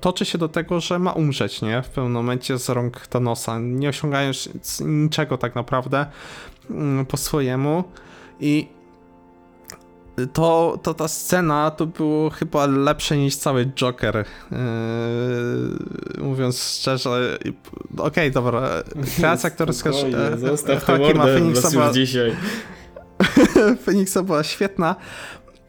[0.00, 1.82] toczy się do tego, że ma umrzeć, nie?
[1.82, 4.48] W pewnym momencie z rąk Thanosa, nie osiągając
[4.80, 6.06] niczego tak naprawdę
[6.70, 7.84] mm, po swojemu
[8.40, 8.68] i
[10.32, 14.24] to, to ta scena to było chyba lepsze niż cały Joker.
[16.16, 17.38] Yy, mówiąc szczerze,
[17.98, 18.68] okej, dobra,
[19.16, 22.32] kreacja aktorska Spokojnie, e, tę Joaquina Phoenixa była dzisiaj.
[23.84, 24.96] Phoenixa była świetna,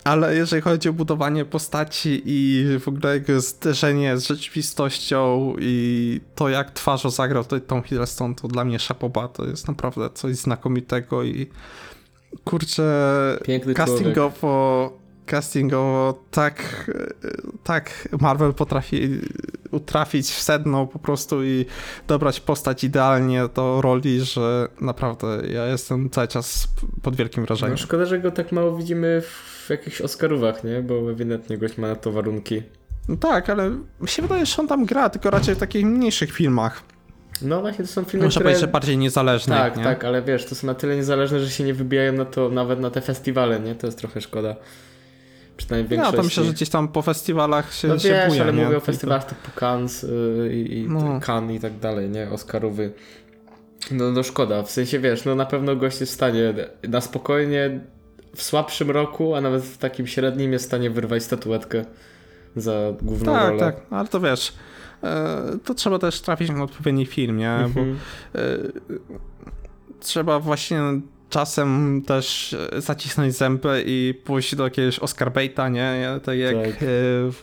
[0.04, 6.50] ale jeżeli chodzi o budowanie postaci i w ogóle jego zderzenie z rzeczywistością i to
[6.50, 11.48] jak twarzo zagrał Tom Hiddleston, to dla mnie szapoba, to jest naprawdę coś znakomitego i
[12.44, 14.97] kurczę, Piękny castingowo,
[15.28, 16.86] castingowo tak,
[17.64, 19.22] tak Marvel potrafi
[19.72, 21.66] utrafić w sedno po prostu i
[22.08, 26.68] dobrać postać idealnie do roli, że naprawdę ja jestem cały czas
[27.02, 27.72] pod wielkim wrażeniem.
[27.72, 29.22] No, szkoda, że go tak mało widzimy
[29.66, 30.82] w jakichś Oscarówach, nie?
[30.82, 32.64] Bo ewidentnie gość ma na to warunki.
[33.08, 33.70] No tak, ale
[34.02, 36.84] mi się wydaje, że on tam gra, tylko raczej w takich mniejszych filmach.
[37.42, 38.44] No właśnie, to są filmy, Muszę które...
[38.44, 39.56] powiedzieć, że bardziej niezależne.
[39.56, 39.84] Tak, nie?
[39.84, 42.80] tak, ale wiesz, to są na tyle niezależne, że się nie wybijają na to nawet
[42.80, 43.76] na te festiwale, nie?
[43.76, 44.56] To jest trochę szkoda.
[45.58, 46.18] Przynajmniej w No większości.
[46.18, 48.64] to myślę, że gdzieś tam po festiwalach się No się wiesz, buja, ale nie?
[48.66, 51.20] mówię o festiwalach typu Cannes yy, i, i No.
[51.22, 52.30] Cannes i tak dalej, nie?
[52.30, 52.92] Oscarowy.
[53.92, 56.54] No, no szkoda, w sensie wiesz, no na pewno gość jest w stanie
[56.88, 57.80] na spokojnie
[58.36, 61.86] w słabszym roku, a nawet w takim średnim jest w stanie wyrwać statuetkę
[62.56, 63.60] za główną Tak, rolę.
[63.60, 64.54] tak, ale to wiesz,
[65.04, 67.58] e, to trzeba też trafić na odpowiedni film, nie?
[67.62, 67.98] Bo Mhm.
[68.36, 68.40] e,
[70.00, 70.82] trzeba właśnie
[71.30, 76.06] czasem też e, zacisnąć zęby i pójść do jakiegoś Oscar baita, nie?
[76.24, 76.84] Tak jak Tak.
[76.84, 76.86] e,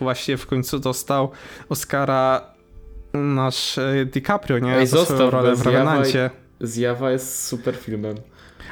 [0.00, 1.30] właśnie w końcu dostał
[1.68, 2.40] Oscara
[3.14, 4.76] nasz e, DiCaprio, nie?
[4.76, 5.62] Ej, zostaw rolę w.
[5.66, 6.30] Revenancie.
[6.60, 8.14] Zjawa jest super filmem.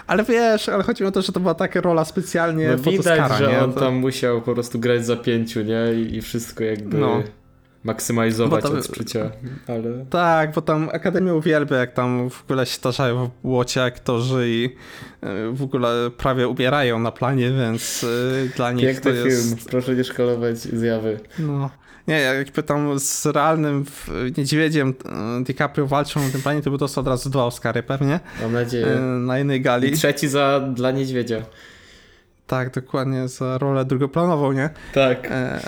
[0.07, 3.39] Ale wiesz, ale chodzi o to, że to była taka rola specjalnie No widać, Oscara,
[3.39, 3.61] że nie?
[3.65, 5.81] on To- tam musiał po prostu grać za pięciu, nie?
[5.95, 7.23] I, i wszystko jakby No.
[7.85, 9.31] Maksymalizować odczucia.
[9.69, 10.07] Ale...
[10.11, 14.77] Tak, bo tam Akademia uwielbia, jak tam w ogóle się starzają w błocie aktorzy i
[15.21, 19.49] e, w ogóle prawie ubierają na planie, więc e, dla nich Piękny to jest...
[19.49, 21.21] film, proszę nie szkalować zjawy.
[21.39, 21.71] No.
[22.09, 23.85] Nie, jak pytam z realnym
[24.37, 24.95] niedźwiedziem
[25.41, 28.53] e, DiCaprio walczą na tym planie, to by dostał od razu dwa Oscary pewnie Mam
[28.53, 28.87] nadzieję.
[29.01, 29.93] na jednej I gali.
[29.93, 31.43] trzeci za dla niedźwiedzia.
[32.47, 34.71] Tak, dokładnie, za rolę drugoplanową, nie?
[34.95, 35.29] Tak.
[35.31, 35.61] E,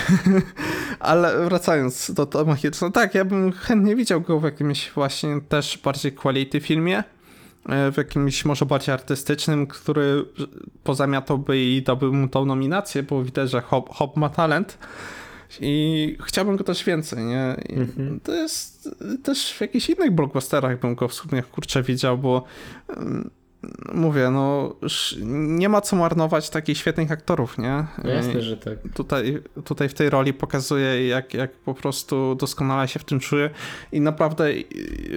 [1.00, 5.78] Ale wracając do Toma Hiddlestona, tak, ja bym chętnie widział go w jakimś właśnie też
[5.84, 7.04] bardziej quality filmie,
[7.68, 10.24] e, w jakimś może bardziej artystycznym, który
[10.84, 14.78] pozamiatałby i dałby mu tą nominację, bo widać, że Hop, Hop ma talent
[15.60, 17.56] i chciałbym go też więcej, nie?
[17.68, 18.20] Mhm.
[18.20, 18.88] To jest
[19.22, 22.44] też w jakichś innych blockbusterach bym go w sumie kurczę widział, bo
[23.94, 24.74] mówię, no
[25.26, 27.86] nie ma co marnować takich świetnych aktorów, nie?
[28.04, 28.78] No jasne, że tak.
[28.94, 33.50] tutaj, tutaj w tej roli pokazuje, jak, jak po prostu doskonale się w tym czuje.
[33.92, 34.44] I naprawdę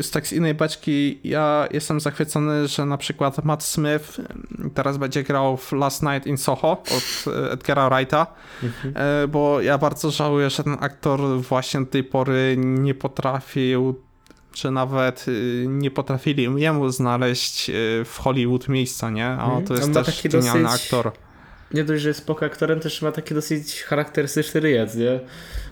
[0.02, 4.22] z tak z innej beczki ja jestem zachwycony, że na przykład Matt Smith
[4.74, 8.28] teraz będzie grał w Last Night in Soho od e, Edgara Wrighta,
[8.96, 14.05] e, bo ja bardzo żałuję, że ten aktor właśnie do tej pory nie potrafił
[14.56, 17.74] czy nawet y, nie potrafili jemu znaleźć y,
[18.06, 19.26] w Hollywood miejsca, nie?
[19.28, 19.66] A Mhm.
[19.66, 21.12] to jest On też taki genialny dosyć- aktor.
[21.74, 25.20] Nie dość, że jest spoko aktorem, też ma taki dosyć charakterystyczny ryjec, nie?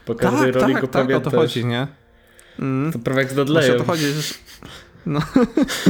[0.05, 1.33] Po każdej Tak, roli tak, go tak, o to pamiętasz.
[1.33, 1.87] chodzi, nie?
[2.59, 2.91] Mm.
[2.93, 3.77] To prawie jak z Dudleyem.
[3.77, 4.33] to chodzi, że...
[5.05, 5.19] No.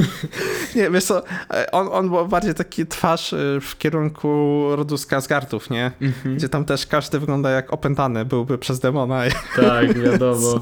[0.75, 1.23] nie, wiesz co,
[1.71, 5.91] on, on był bardziej taki twarz y, w kierunku rodu Skarsgardów, nie?
[6.01, 6.35] Mhm.
[6.35, 9.21] Gdzie tam też każdy wygląda jak opętany byłby przez demona,
[9.55, 10.61] Tak, wiadomo.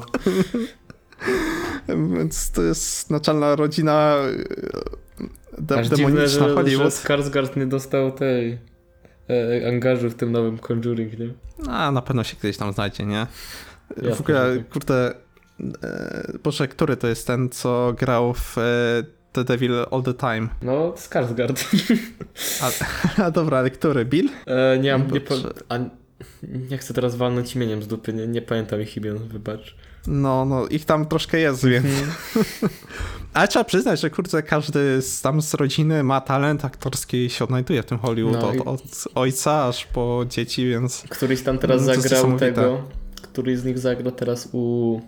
[1.88, 4.16] więc to jest naczelna rodzina
[5.20, 5.22] y,
[5.58, 6.92] de Aż dziwne, demoniczna że, że Hollywood.
[6.92, 8.58] Skarsgård nie dostał tej
[9.30, 11.28] e, angażu w tym nowym Conjuring, nie?
[11.68, 13.26] A, na pewno się kiedyś tam znajdzie, nie?
[13.96, 14.68] Jasne, w ogóle, że tak.
[14.68, 15.14] kurde,
[15.82, 18.62] e, Boże, który to jest ten, co grał w e,
[19.32, 20.48] The Devil All the Time?
[20.62, 21.64] No, Skarsgård.
[22.62, 22.70] A,
[23.24, 24.04] a dobra, ale który?
[24.04, 24.28] Bill?
[24.46, 25.34] E, nie mam, nie, po,
[25.68, 25.78] a,
[26.70, 29.76] nie chcę teraz walnąć imieniem z dupy, nie, nie pamiętam ich imion, wybacz.
[30.06, 31.86] No, no, ich tam troszkę jest, więc...
[31.86, 32.14] Mhm.
[33.34, 37.44] Ale trzeba przyznać, że kurde, każdy z, tam z rodziny ma talent aktorski i się
[37.44, 41.04] odnajduje w tym Hollywood, No od, od ojca aż po dzieci, więc...
[41.08, 42.82] Któryś tam teraz No, to zagrał tego,
[43.22, 45.00] któryś z nich zagrał teraz u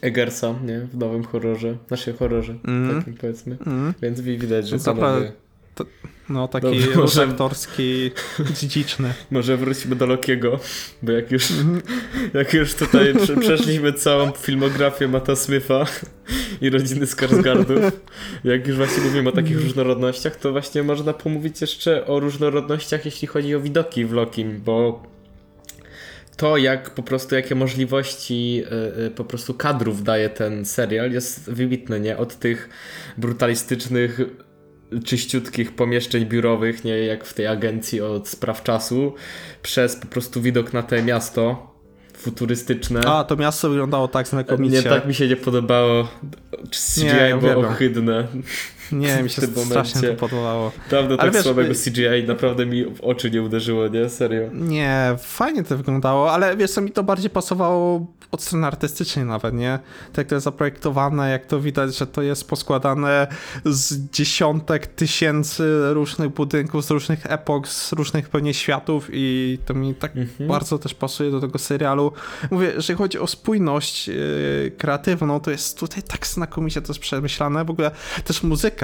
[0.00, 0.80] Eggersa, nie?
[0.80, 2.98] W nowym horrorze, naszej horrorze, Mm.
[2.98, 3.56] takim powiedzmy.
[3.66, 5.32] Mm, Więc wi- widać, że dobra, panowie...
[6.30, 8.10] no, taki Dobrze, może- aktorski
[8.60, 9.12] dziedziczny.
[9.30, 10.60] Może wróćmy do Lokiego,
[11.02, 11.82] bo jak już, Mhm.
[12.34, 15.84] jak już tutaj prze, przeszliśmy całą filmografię Mata Smitha
[16.60, 17.78] i rodziny Skarsgardów,
[18.44, 19.66] jak już właśnie mówimy o takich Mhm.
[19.66, 25.02] różnorodnościach, to właśnie można pomówić jeszcze o różnorodnościach, jeśli chodzi o widoki w Lokim, bo
[26.36, 28.62] to, jak po prostu, jakie możliwości
[29.00, 32.16] y, y, po prostu kadrów daje ten serial jest wybitne, nie?
[32.16, 32.68] Od tych
[33.18, 34.20] brutalistycznych
[35.04, 39.14] czyściutkich pomieszczeń biurowych, nie jak w tej agencji od spraw czasu,
[39.62, 41.74] przez po prostu widok na te miasto
[42.16, 43.00] futurystyczne.
[43.06, 44.76] A, to miasto wyglądało tak znakomicie.
[44.76, 46.08] nie, tak mi się nie podobało.
[46.70, 48.28] CGI Nie, było ohydne.
[48.92, 50.16] Nie, mi się w tym strasznie momencie.
[50.16, 50.72] to podobało.
[50.90, 54.08] Dawno Ale tak wiesz, słabego y- CGI naprawdę mi w oczy nie uderzyło, nie?
[54.08, 54.48] Serio.
[54.52, 59.54] Nie, fajnie to wyglądało, ale wiesz co, mi to bardziej pasowało od strony artystycznej nawet,
[59.54, 59.78] nie?
[60.12, 63.26] Tak to jest zaprojektowane, jak to widać, że to jest poskładane
[63.64, 69.94] z dziesiątek tysięcy różnych budynków, z różnych epok, z różnych pewnie światów i to mi
[69.94, 70.48] tak Mhm.
[70.48, 72.12] bardzo też pasuje do tego serialu.
[72.50, 77.64] Mówię, jeżeli chodzi o spójność yy, kreatywną, to jest tutaj tak znakomicie to jest przemyślane,
[77.64, 77.90] w ogóle
[78.24, 78.77] też muzyka.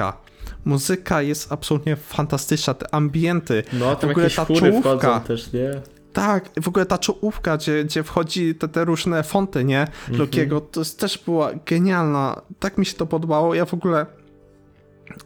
[0.65, 3.63] Muzyka jest absolutnie fantastyczna, te ambienty.
[3.73, 5.19] No, tam w ogóle ta czołówka.
[5.19, 5.81] też, nie?
[6.13, 9.81] Tak, w ogóle ta czołówka, gdzie, gdzie wchodzi te, te różne fonty, nie?
[9.81, 10.19] Mhm.
[10.19, 12.41] Lokiego, to jest, też była genialna.
[12.59, 13.55] Tak mi się to podobało.
[13.55, 14.05] Ja w ogóle.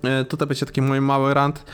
[0.03, 1.65] e, Tutaj będzie taki mój mały rant.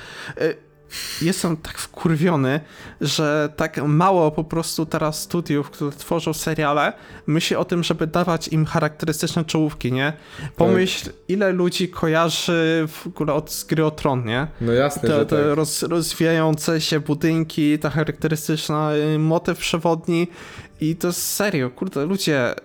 [1.22, 2.60] Jestem tak wkurwiony,
[3.02, 6.94] że tak mało po prostu teraz studiów, które tworzą seriale,
[7.28, 10.14] myśli o tym, żeby dawać im charakterystyczne czołówki, nie?
[10.56, 14.48] Pomyśl, ile ludzi kojarzy w ogóle od gry o Tron, nie?
[14.62, 15.56] No jasne, te, że te tak.
[15.56, 20.28] roz, rozwijające się budynki, ta charakterystyczna y, motyw przewodni
[20.82, 22.56] i to jest serio, kurde, ludzie,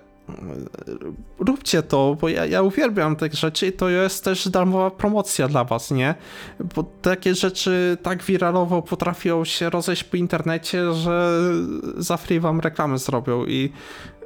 [1.38, 5.64] róbcie to, bo ja, ja uwielbiam te rzeczy i to jest też darmowa promocja dla
[5.64, 6.14] was, nie?
[6.74, 11.40] Bo takie rzeczy tak wiralowo potrafią się rozejść po internecie, że
[11.96, 13.72] za free wam reklamy zrobią i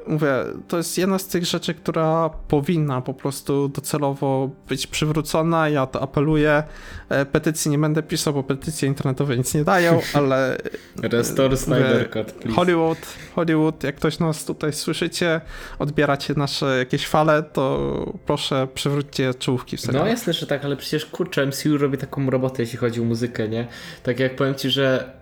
[0.07, 0.33] mówię,
[0.69, 5.69] to jest jedna z tych rzeczy, która powinna po prostu docelowo być przywrócona.
[5.69, 6.62] Ja to apeluję.
[7.09, 10.59] E, Petycji nie będę pisał, bo petycje internetowe nic nie dają, ale
[11.03, 12.57] Restore Snyder Cut, please.
[12.57, 12.99] Hollywood,
[13.35, 15.40] Hollywood, jak ktoś nas tutaj słyszycie,
[15.79, 17.79] odbieracie nasze jakieś fale, to
[18.27, 20.09] proszę przywróćcie czołówki w No serialu.
[20.09, 23.67] jasne, że tak, ale przecież kurczę, MCU robi taką robotę, jeśli chodzi o muzykę, nie?
[24.03, 25.12] Tak jak powiem ci, że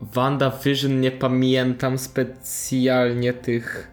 [0.00, 3.90] WandaVision nie pamiętam specjalnie tych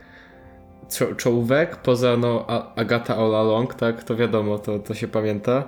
[0.89, 5.63] czo- czołówek, poza no Agata All Along, tak, to wiadomo, to, to się pamięta.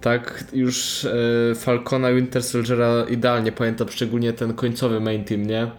[0.00, 5.70] Tak, już e, Falcona Winter Soldiera idealnie pamiętam, szczególnie ten końcowy main team, nie?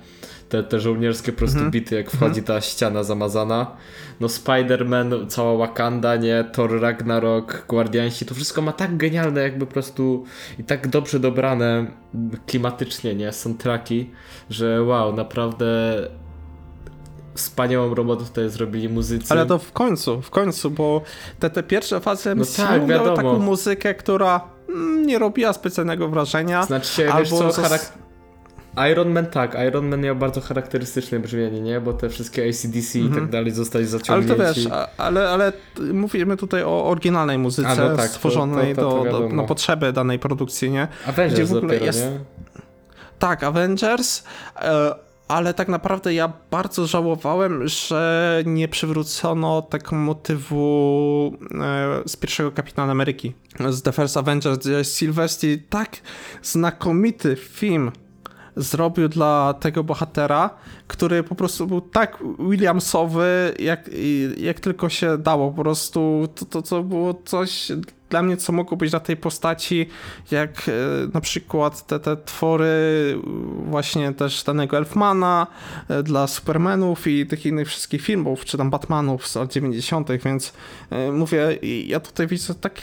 [0.49, 1.71] Te, te żołnierskie po prostu Mhm.
[1.71, 3.75] bity, jak wchodzi ta ściana zamazana.
[4.19, 6.43] No Spider-Man, cała Wakanda, nie?
[6.53, 10.23] Thor Ragnarok, Guardiansi, to wszystko ma tak genialne jakby po prostu
[10.59, 11.85] i tak dobrze dobrane
[12.47, 13.31] klimatycznie, nie?
[13.31, 14.09] Soundtracki,
[14.49, 15.65] że wow, naprawdę
[17.35, 19.25] wspaniałą robotę tutaj zrobili muzycy.
[19.33, 21.01] Ale to w końcu, w końcu, bo
[21.39, 26.63] te, te pierwsze fazy No tak, miały taką muzykę, która mm, nie robiła specjalnego wrażenia.
[26.65, 27.93] Znaczy się, wiesz Albo co, zas- charak...
[28.91, 31.81] Iron Man tak, Iron Man miał bardzo charakterystyczne brzmienie, nie?
[31.81, 34.35] Bo te wszystkie ACDC i tak dalej zostali Ale zaciągnięci.
[34.37, 34.67] to wiesz,
[34.97, 35.53] ale, ale
[35.93, 39.93] mówimy tutaj o oryginalnej muzyce A, no tak, stworzonej to- to- to do, na potrzeby
[39.93, 40.87] danej produkcji, nie?
[41.07, 42.19] Avengers gdzie w ogóle dopiero, jest- nie?
[43.19, 44.23] Tak, Avengers,
[44.61, 44.95] e,
[45.27, 52.91] ale tak naprawdę ja bardzo żałowałem, że nie przywrócono tego motywu e, z pierwszego Kapitana
[52.91, 53.33] Ameryki,
[53.69, 55.97] z The First Avengers, gdzie Sylvester tak
[56.41, 57.91] znakomity film
[58.55, 60.49] zrobił dla tego bohatera,
[60.93, 63.89] który po prostu był tak Williamsowy, jak,
[64.37, 65.51] jak tylko się dało.
[65.51, 67.71] Po prostu to, to, to było coś
[68.13, 69.89] dla mnie, co mogło być dla tej postaci,
[70.31, 70.71] jak e,
[71.13, 72.67] na przykład te, te twory
[73.65, 75.47] właśnie też danego Elfmana
[75.89, 80.53] e, dla Supermanów i tych innych wszystkich filmów, czy tam Batmanów z lat 90., więc
[80.89, 82.81] e, mówię, ja tutaj widzę tak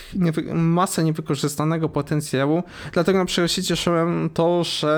[0.54, 4.88] masę niewykorzystanego potencjału, dlatego na przykład się cieszyłem to, że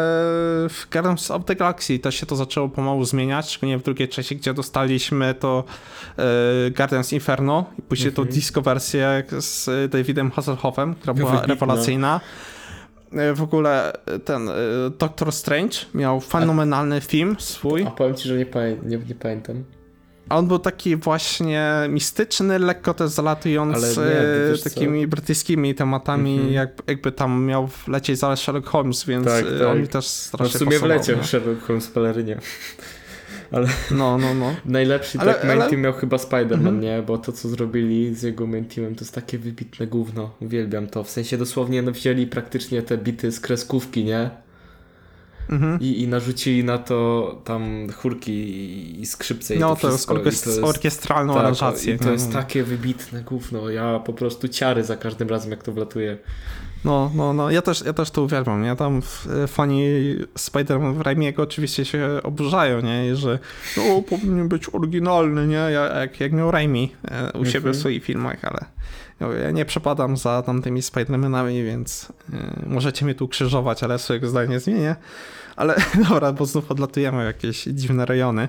[0.70, 4.36] w Guardians of the Galaxy też się to zaczęło pomału zmieniać, szczególnie w drugiej części,
[4.36, 5.64] gdzie dostaliśmy to
[6.18, 11.54] e, Guardians Inferno i później to disco wersję z Davidem Hasselhoffem, która była Wybitna.
[11.54, 12.20] rewelacyjna.
[13.12, 13.92] E, W ogóle
[14.24, 14.52] ten e,
[14.98, 17.82] Doctor Strange miał fenomenalny film swój.
[17.86, 19.64] A powiem ci, że nie, pamię nie, nie pamiętam.
[20.32, 24.70] A on był taki właśnie mistyczny, lekko też zalatujący nie, wiesz co?
[24.70, 26.52] takimi brytyjskimi tematami, Mhm.
[26.52, 29.68] jak, jakby tam miał lecieć za Sherlock Holmes, więc Tak, e, tak.
[29.68, 31.24] on mi też No strasznie w sumie pasował, wleciał nie?
[31.24, 32.38] Sherlock Holmes w pelerynie.
[33.52, 34.54] Ale No, no, no.
[34.64, 36.80] najlepszy Ale- tak main ale- team miał chyba Spider-Man, Mhm.
[36.80, 37.02] nie?
[37.06, 40.30] Bo to, co zrobili z jego main teamem, to jest takie wybitne gówno.
[40.40, 41.04] Uwielbiam to.
[41.04, 44.30] W sensie dosłownie no, wzięli praktycznie te bity z kreskówki, nie?
[45.50, 45.78] Mhm.
[45.80, 49.98] I, I narzucili na to tam chórki i, i skrzypce i No to to jest
[49.98, 50.16] wszystko.
[50.16, 51.94] I orkest- orkiestralną tak, aranżację.
[51.94, 52.32] I to jest no.
[52.32, 53.70] takie wybitne gówno.
[53.70, 56.18] Ja po prostu ciary za każdym razem, jak to wlatuje.
[56.84, 58.76] No, no, no, ja też, ja też to uwielbiam, nie?
[58.76, 59.84] Tam w- fani
[60.38, 63.10] Spider-Man w Raimiego oczywiście się oburzają, nie?
[63.10, 63.38] I że
[63.76, 65.54] no, powinien być oryginalny, nie?
[65.54, 65.70] Ja-
[66.00, 67.74] Jak, jak miał Raimi e, u siebie Mhm.
[67.74, 68.64] w swoich filmach, ale
[69.20, 74.28] no, ja nie przepadam za tamtymi Spider-Manami, więc e, możecie mnie tu krzyżować, ale swojego
[74.28, 74.96] zdania nie zmienię.
[75.56, 75.74] Ale
[76.08, 78.48] dobra, bo znów odlatujemy w jakieś dziwne rejony.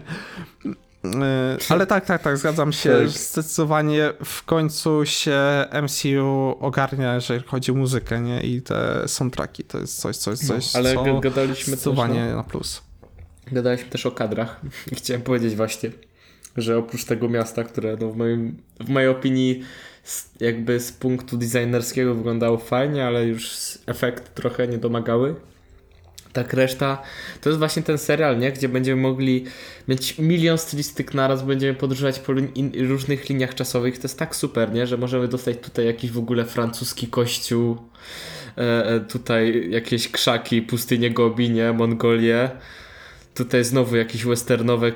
[1.05, 2.89] E, Ale tak, tak, tak, zgadzam się.
[2.99, 3.07] Tak.
[3.09, 5.39] Zdecydowanie w końcu się
[5.83, 8.41] MCU ogarnia, jeżeli chodzi o muzykę, nie?
[8.41, 12.25] I te soundtracki to jest coś, coś, coś, No, ale co ga- gadaliśmy też, zdecydowanie
[12.29, 12.81] no, na plus.
[13.51, 14.59] gadaliśmy też o kadrach.
[14.91, 15.91] I chciałem powiedzieć właśnie,
[16.57, 19.63] że oprócz tego miasta, które no, w, moim, w mojej opinii
[20.39, 23.51] jakby z punktu designerskiego wyglądało fajnie, ale już
[23.85, 25.35] efekt trochę nie domagały.
[26.33, 27.01] Tak reszta,
[27.41, 28.51] to jest właśnie ten serial, nie?
[28.51, 29.45] Gdzie będziemy mogli
[29.87, 33.97] mieć milion stylistyk naraz, będziemy podróżować po lin- in, różnych liniach czasowych.
[33.97, 34.87] To jest tak super, nie?
[34.87, 37.77] Że możemy dostać tutaj jakiś w ogóle francuski kościół,
[38.57, 41.73] e, e, tutaj jakieś krzaki, pustynię Gobi, nie?
[41.73, 42.49] Mongolię.
[43.33, 44.91] Tutaj znowu jakieś westernowe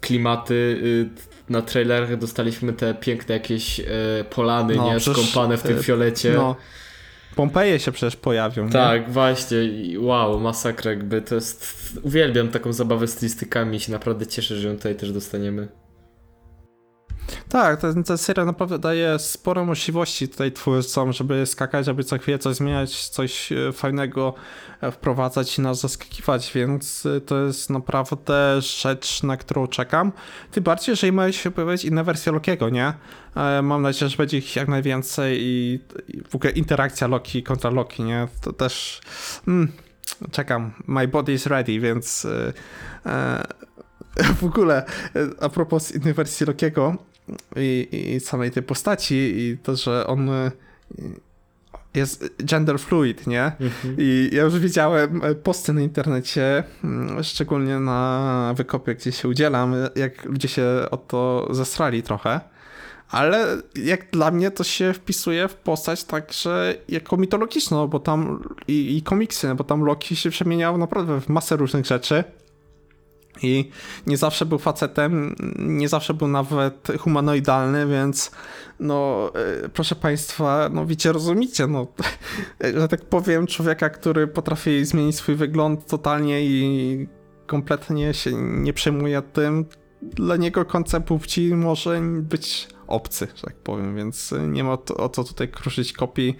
[0.00, 0.54] klimaty.
[0.84, 1.08] y,
[1.48, 3.84] Na trailerach dostaliśmy te piękne jakieś e,
[4.30, 5.00] polany, No, nie?
[5.00, 6.32] Skąpane w tym e, fiolecie.
[6.32, 6.56] No.
[7.36, 8.70] Pompeje się przecież pojawią, nie?
[8.70, 9.64] Tak, właśnie.
[9.64, 11.22] I wow, masakra jakby.
[11.22, 11.74] To jest...
[12.02, 15.68] Uwielbiam taką zabawę stylistykami i się naprawdę cieszę, że ją tutaj też dostaniemy.
[17.48, 22.38] Tak, ten, ten serial naprawdę daje sporo możliwości tutaj twórcom, żeby skakać, żeby co chwilę
[22.38, 24.34] coś zmieniać, coś e, fajnego
[24.80, 30.12] e, wprowadzać i nas zaskakiwać, więc e, to jest naprawdę rzecz, na którą czekam.
[30.50, 32.92] Tym bardziej, jeżeli mają się pojawiać inne wersje Lokiego, nie?
[33.62, 38.02] Mam nadzieję, że będzie ich jak najwięcej i, i w ogóle interakcja Loki kontra Loki,
[38.02, 38.28] nie?
[38.40, 39.00] To też...
[39.48, 39.72] Mm,
[40.30, 40.72] czekam.
[40.86, 42.24] My body is ready, więc...
[42.24, 42.52] e,
[43.06, 43.44] e,
[44.40, 44.84] w ogóle,
[45.40, 46.96] a propos innej wersji Lokiego
[47.56, 50.50] i, i samej tej postaci i to, że on e,
[51.94, 53.52] jest gender fluid, nie?
[53.98, 59.74] I ja już widziałem e, posty na internecie, mm, szczególnie na wykopie, gdzie się udzielam,
[59.96, 62.40] jak ludzie się o to zesrali trochę.
[63.10, 68.96] Ale jak dla mnie to się wpisuje w postać także jako mitologiczną, bo tam i,
[68.96, 72.24] i komiksy, bo tam Loki się przemieniał naprawdę w masę różnych rzeczy.
[73.42, 73.70] I
[74.06, 78.30] nie zawsze był facetem, nie zawsze był nawet humanoidalny, więc
[78.80, 79.30] no,
[79.64, 81.86] e, proszę Państwa, no wiecie, rozumiecie, no,
[82.80, 87.08] że tak powiem, człowieka, który potrafi zmienić swój wygląd totalnie i
[87.46, 89.66] kompletnie się nie przejmuje tym,
[90.02, 95.08] dla niego koncept płci może być obcy, że tak powiem, więc nie ma o, o
[95.08, 96.36] co tutaj kruszyć kopii.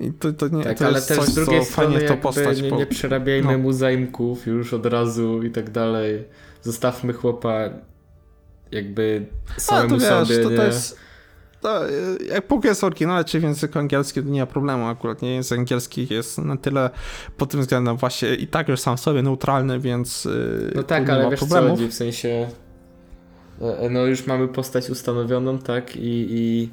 [0.00, 2.08] I to, to nie, Tak, to ale jest też coś, z drugiej co strony fajnie
[2.08, 2.62] to postać.
[2.62, 3.58] nie, nie przerabiajmy no.
[3.58, 6.24] mu zaimków już od razu i tak dalej.
[6.62, 7.60] Zostawmy chłopa
[8.72, 9.26] jakby
[9.56, 10.56] A, samemu to wiesz, sobie, to, nie?
[10.56, 10.98] to jest
[11.60, 11.80] to,
[12.28, 14.86] jak póki jest oryginalny, czy w języku angielskim, to nie ma problemu.
[14.88, 16.90] Akurat nie język angielski jest na tyle
[17.36, 21.30] pod tym względem właśnie i tak już sam sobie neutralny, więc y, No tak, ale
[21.30, 21.78] wiesz co problemów.
[21.78, 22.48] chodzi, w sensie
[23.60, 26.70] e, no już mamy postać ustanowioną, tak, i, i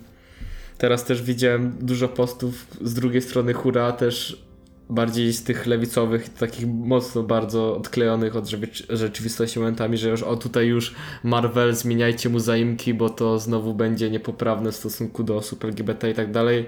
[0.82, 4.43] teraz też widziałem dużo postów z drugiej strony hura też
[4.92, 8.50] bardziej z tych lewicowych, takich mocno bardzo odklejonych od
[8.89, 14.10] rzeczywistości momentami, że już o tutaj już Marvel zmieniajcie mu zaimki, bo to znowu będzie
[14.10, 16.66] niepoprawne w stosunku do osób LGBT i tak dalej.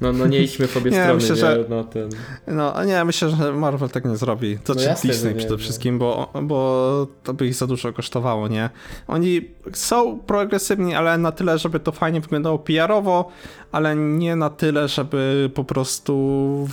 [0.00, 1.40] No, no nie idźmy w obie Nie, strony, myślę, nie?
[1.40, 2.08] że- No, ten...
[2.46, 4.58] No, nie, myślę, że Marvel tak nie zrobi.
[4.64, 5.58] To No czy jasne, Disney przede no.
[5.58, 8.70] wszystkim, bo, bo to by ich za dużo kosztowało, nie?
[9.08, 9.40] Oni
[9.72, 13.30] są progresywni, ale na tyle, żeby to fajnie wyglądało PR-owo,
[13.72, 16.14] ale nie na tyle, żeby po prostu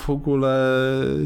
[0.05, 0.80] w ogóle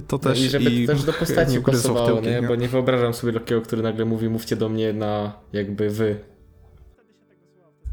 [0.07, 2.41] to No też I żeby ich to też do postaci pasowało, tyłki, nie?
[2.41, 6.19] Bo nie wyobrażam sobie takiego, który nagle mówi mówcie do mnie na jakby wy.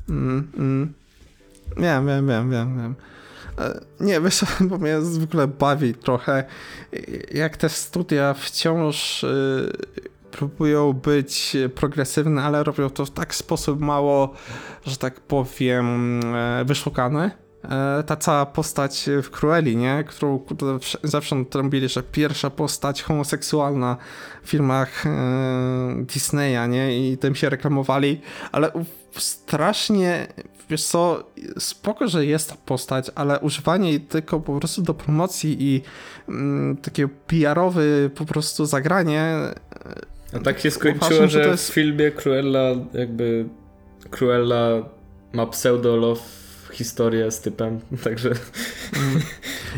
[0.08, 0.94] Mm, mm.
[1.76, 2.94] Wiem, wiem, wiem, wiem, wiem.
[3.58, 6.44] E, Nie, wiesz, bo mnie ogóle bawi trochę,
[7.34, 9.72] jak te studia wciąż y,
[10.30, 14.34] próbują być progresywne, ale robią to w tak sposób mało,
[14.86, 17.30] że tak powiem, e, wyszukany.
[17.64, 20.04] E, Ta cała postać w Crueli, nie?
[20.06, 20.40] Którą
[21.02, 23.96] zawsze trąbili, że pierwsza postać homoseksualna
[24.42, 25.10] w filmach e,
[26.14, 27.10] Disneya, nie?
[27.12, 28.20] I tym się reklamowali,
[28.52, 28.70] ale
[29.18, 30.26] strasznie,
[30.70, 35.56] wiesz co, spoko, że jest ta postać, ale używanie jej tylko po prostu do promocji
[35.60, 35.82] i
[36.28, 39.34] mm, takie PR-owy po prostu zagranie
[40.36, 43.48] A tak się Uważam, skończyło, że że to w jest- filmie Cruella jakby
[44.10, 44.68] Cruella
[45.32, 46.20] ma pseudo-love
[46.72, 48.30] historię z typem, także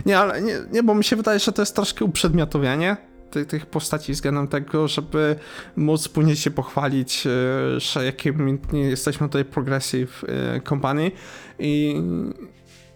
[0.06, 2.96] Nie, ale nie, nie, bo mi się wydaje, że to jest troszkę uprzedmiotowianie
[3.30, 5.36] tych, tych postaci względem tego, żeby
[5.76, 11.10] móc później się pochwalić, e, że jakim jesteśmy tutaj progressive e, company.
[11.58, 12.02] I,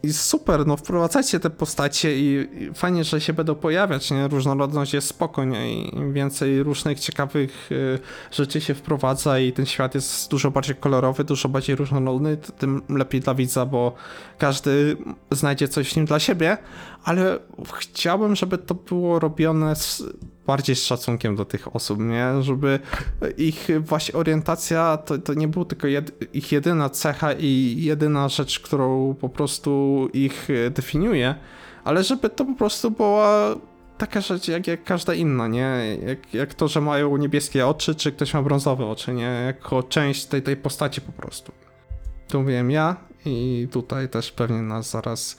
[0.03, 4.29] i super, no wprowadzajcie te postacie i, i fajnie, że się będą pojawiać, nie?
[4.29, 5.73] Różnorodność jest spoko, nie?
[5.73, 7.99] I im więcej różnych ciekawych e,
[8.35, 13.21] rzeczy się wprowadza i ten świat jest dużo bardziej kolorowy, dużo bardziej różnorodny, tym lepiej
[13.21, 13.95] dla widza, bo
[14.39, 14.97] każdy
[15.31, 16.59] znajdzie coś w nim dla siebie,
[17.05, 17.39] ale
[17.75, 20.03] chciałbym, żeby to było robione z,
[20.47, 22.43] bardziej z szacunkiem do tych osób, nie?
[22.43, 22.81] Żeby
[23.37, 28.61] ich właśnie orientacja to, to nie był tylko jed, ich jedyna cecha i jedyna rzecz,
[28.61, 31.35] którą po prostu ich definiuje,
[31.85, 33.55] ale żeby to po prostu była
[33.99, 35.99] taka rzecz jak, jak każda inna, nie?
[36.07, 39.43] Jak, jak to, że mają niebieskie oczy, czy ktoś ma brązowe oczy, nie?
[39.47, 41.53] Jako część tej, tej postaci po prostu.
[42.29, 45.37] Tu wiem ja i tutaj też pewnie nas zaraz,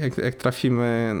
[0.00, 1.14] jak, jak trafimy,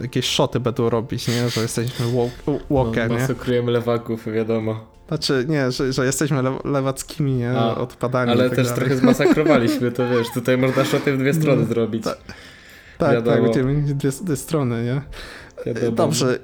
[0.00, 1.48] jakieś szoty będą robić, nie?
[1.50, 3.20] Że jesteśmy walk, walker, no, nie?
[3.20, 4.86] masakrujemy lewaków, wiadomo.
[5.08, 7.50] Znaczy, nie, że, że jesteśmy le, lewackimi, nie?
[7.50, 8.80] A, Odpadami Ale tak też dalej.
[8.80, 12.04] trochę zmasakrowaliśmy, to wiesz, tutaj można szoty w dwie strony No, zrobić.
[12.04, 12.18] tak.
[12.98, 13.34] Tak, wiadomo.
[13.36, 15.02] tak, będziemy mieć dwie, dwie strony, nie?
[15.66, 15.92] Wiadomo.
[15.96, 16.38] Dobrze.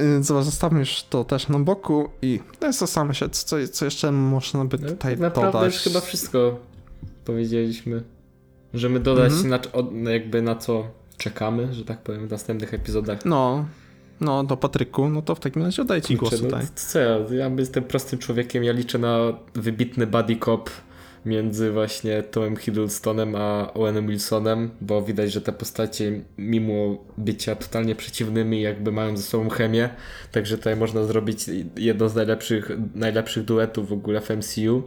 [0.00, 2.40] Y, Zobacz, zostawmy już to też na boku i
[2.70, 5.74] zastanówmy się, co, co jeszcze można by No, tutaj tak naprawdę dodać.
[5.74, 6.58] już chyba wszystko
[7.24, 8.02] powiedzieliśmy.
[8.72, 9.60] Możemy dodać Mhm.
[10.02, 13.24] na, jakby na co czekamy, że tak powiem, w następnych epizodach.
[13.24, 13.64] No,
[14.20, 16.62] no do Patryku, no to w takim razie oddaj ci głos no, tutaj.
[16.66, 19.18] to co ja, ja jestem prostym człowiekiem, ja liczę na
[19.54, 20.70] wybitny buddy cop
[21.26, 27.94] między właśnie Tomem Hiddlestonem a Owenem Wilsonem, bo widać, że te postacie mimo bycia totalnie
[27.94, 29.88] przeciwnymi jakby mają ze sobą chemię,
[30.32, 31.44] także tutaj można zrobić
[31.76, 34.82] jedno z najlepszych, najlepszych duetów w ogóle w MCU.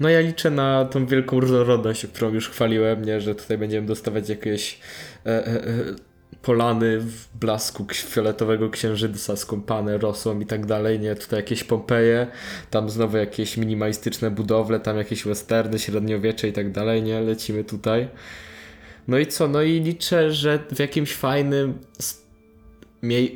[0.00, 3.20] No ja liczę na tą wielką różnorodność, którą już chwaliłem, nie?
[3.20, 4.80] że tutaj będziemy dostawać jakieś
[5.26, 5.66] e, e, e,
[6.42, 11.14] polany w blasku fioletowego księżyca skąpane rosą i tak dalej, nie?
[11.14, 12.26] Tutaj jakieś Pompeje,
[12.70, 17.20] tam znowu jakieś minimalistyczne budowle, tam jakieś westerny, średniowiecze i tak dalej, nie?
[17.20, 18.08] Lecimy tutaj.
[19.08, 19.48] No i co?
[19.48, 21.78] No i liczę, że w jakimś fajnym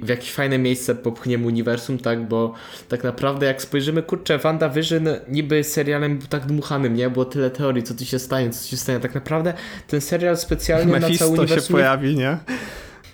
[0.02, 2.54] w jakieś fajne miejsce popchniemy uniwersum, tak, bo
[2.88, 7.10] tak naprawdę jak spojrzymy, kurczę, WandaVision niby serialem był tak dmuchanym, nie?
[7.10, 9.00] Było tyle teorii, co tu się stanie, co tu się stanie.
[9.00, 9.54] Tak naprawdę
[9.86, 11.76] ten serial specjalnie na cały Mephisto się uniwersum...
[11.76, 12.38] nie- pojawi, nie?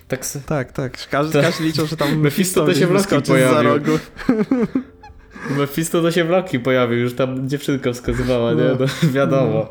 [0.07, 1.07] Tak, Tak, tak.
[1.09, 1.41] Każdy, Tak.
[1.43, 3.55] każdy liczył, że tam Mephisto Mephisto to się w Loki pojawił.
[3.55, 3.91] za rogu.
[5.59, 8.63] Mephisto to się w Loki pojawił, już tam dziewczynka wskazywała, nie?
[8.63, 8.75] No.
[8.79, 9.69] No, wiadomo.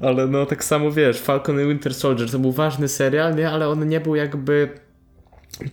[0.00, 3.50] Ale no tak samo wiesz, Falcon i Winter Soldier to był ważny serial, nie?
[3.50, 4.68] Ale on nie był jakby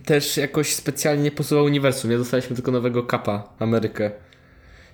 [0.04, 2.18] też jakoś specjalnie nie posuwał uniwersum, nie?
[2.18, 4.10] Dostaliśmy tylko nowego kapa, Amerykę.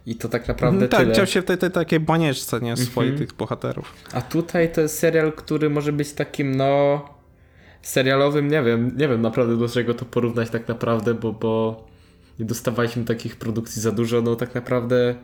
[0.07, 1.13] I to tak naprawdę tak, tyle.
[1.13, 2.77] chciał się w tej, tej takiej banieczce, nie?
[2.77, 3.27] Swoich Mhm.
[3.29, 3.95] tych bohaterów.
[4.13, 7.03] A tutaj to jest serial, który może być takim, no...
[7.83, 11.85] Serialowym, nie wiem, nie wiem naprawdę do czego to porównać tak naprawdę, bo, bo
[12.39, 15.15] nie dostawaliśmy takich produkcji za dużo, no tak naprawdę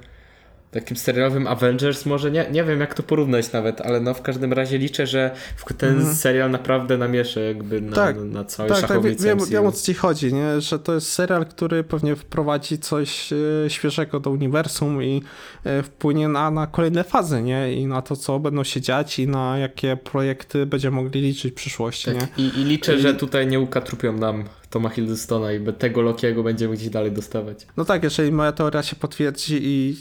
[0.70, 4.52] takim serialowym Avengers, może nie, nie wiem jak to porównać nawet, ale no w każdym
[4.52, 5.30] razie liczę, że
[5.78, 9.46] ten serial naprawdę namieszę jakby na, Tak, na, całej Tak, tak, wiem, MCU.
[9.46, 10.60] wiem o co ci chodzi, nie?
[10.60, 15.22] że to jest serial, który pewnie wprowadzi coś e, świeżego do uniwersum i
[15.64, 17.72] e, wpłynie na, na kolejne fazy, nie?
[17.72, 21.54] I na to, co będą się dziać i na jakie projekty będziemy mogli liczyć w
[21.54, 22.20] przyszłości, nie?
[22.20, 26.74] Tak, i, I liczę, że tutaj nie ukatrupią nam Toma Hiddlestona i tego Lokiego będziemy
[26.74, 27.66] gdzieś dalej dostawać.
[27.76, 29.96] No tak, jeżeli moja teoria się potwierdzi i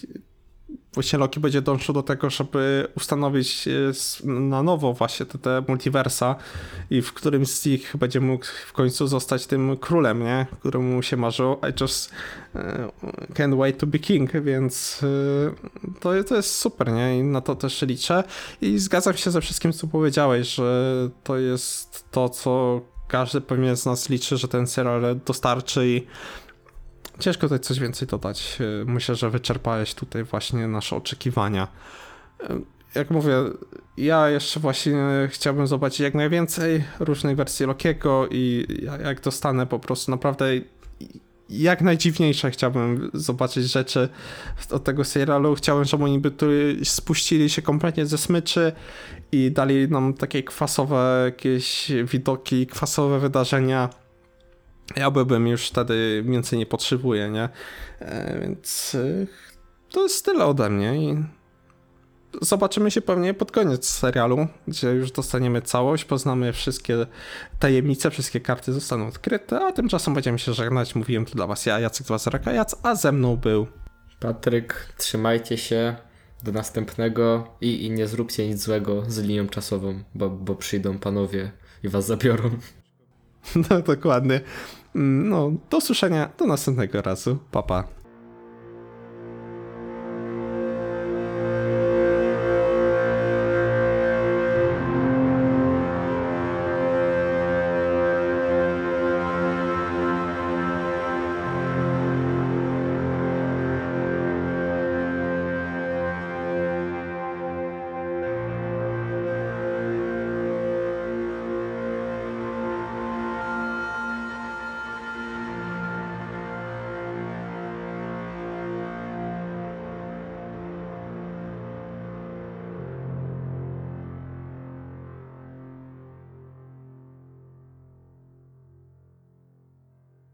[0.94, 6.36] właśnie Loki będzie dążył do tego, żeby ustanowić e, na nowo właśnie te, te multiversa
[6.90, 10.46] i w którymś z nich będzie mógł w końcu zostać tym królem, nie?
[10.60, 11.62] Któremu się marzyło.
[11.70, 12.12] I just
[12.56, 12.90] e,
[13.34, 17.20] can't wait to be king, więc e, to, to jest super, nie?
[17.20, 18.24] I na to też liczę.
[18.62, 23.86] I zgadzam się ze wszystkim, co powiedziałeś, że to jest to, co każdy pewnie z
[23.86, 26.08] nas liczy, że ten serial dostarczy i
[27.20, 28.58] Ciężko tutaj coś więcej dodać.
[28.82, 31.68] E, Myślę, że wyczerpałeś tutaj właśnie nasze oczekiwania.
[32.44, 32.60] E,
[32.96, 33.34] Jak mówię,
[33.98, 34.96] ja jeszcze właśnie
[35.32, 40.46] chciałbym zobaczyć jak najwięcej różnych wersji Lokiego i ja- jak dostanę po prostu naprawdę
[41.50, 44.10] jak najdziwniejsze chciałbym zobaczyć rzeczy
[44.72, 45.56] od tego serialu.
[45.56, 46.46] Chciałem, żeby oni by tu
[46.84, 48.72] spuścili się kompletnie ze smyczy
[49.32, 53.90] i dali nam takie kwasowe jakieś widoki, kwasowe wydarzenia.
[54.96, 57.50] Ja byłbym już wtedy więcej nie potrzebuję, nie?
[58.00, 59.28] E, więc e,
[59.90, 61.24] to jest tyle ode mnie i
[62.42, 67.06] zobaczymy się pewnie pod koniec serialu, gdzie już dostaniemy całość, poznamy wszystkie
[67.60, 70.96] tajemnice, wszystkie karty zostaną odkryte, a tymczasem będziemy się żegnać.
[70.96, 73.68] Mówiłem tu dla was ja, Jacek Dwazarakajac, a ze mną był
[74.20, 75.96] Patryk, trzymajcie się.
[76.44, 81.52] Do następnego i, i nie zróbcie nic złego z linią czasową, bo, bo przyjdą panowie
[81.84, 82.50] i was zabiorą.
[83.70, 84.42] no dokładnie.
[84.96, 87.38] Mm, No, do usłyszenia, do następnego razu.
[87.52, 87.84] Pa, pa.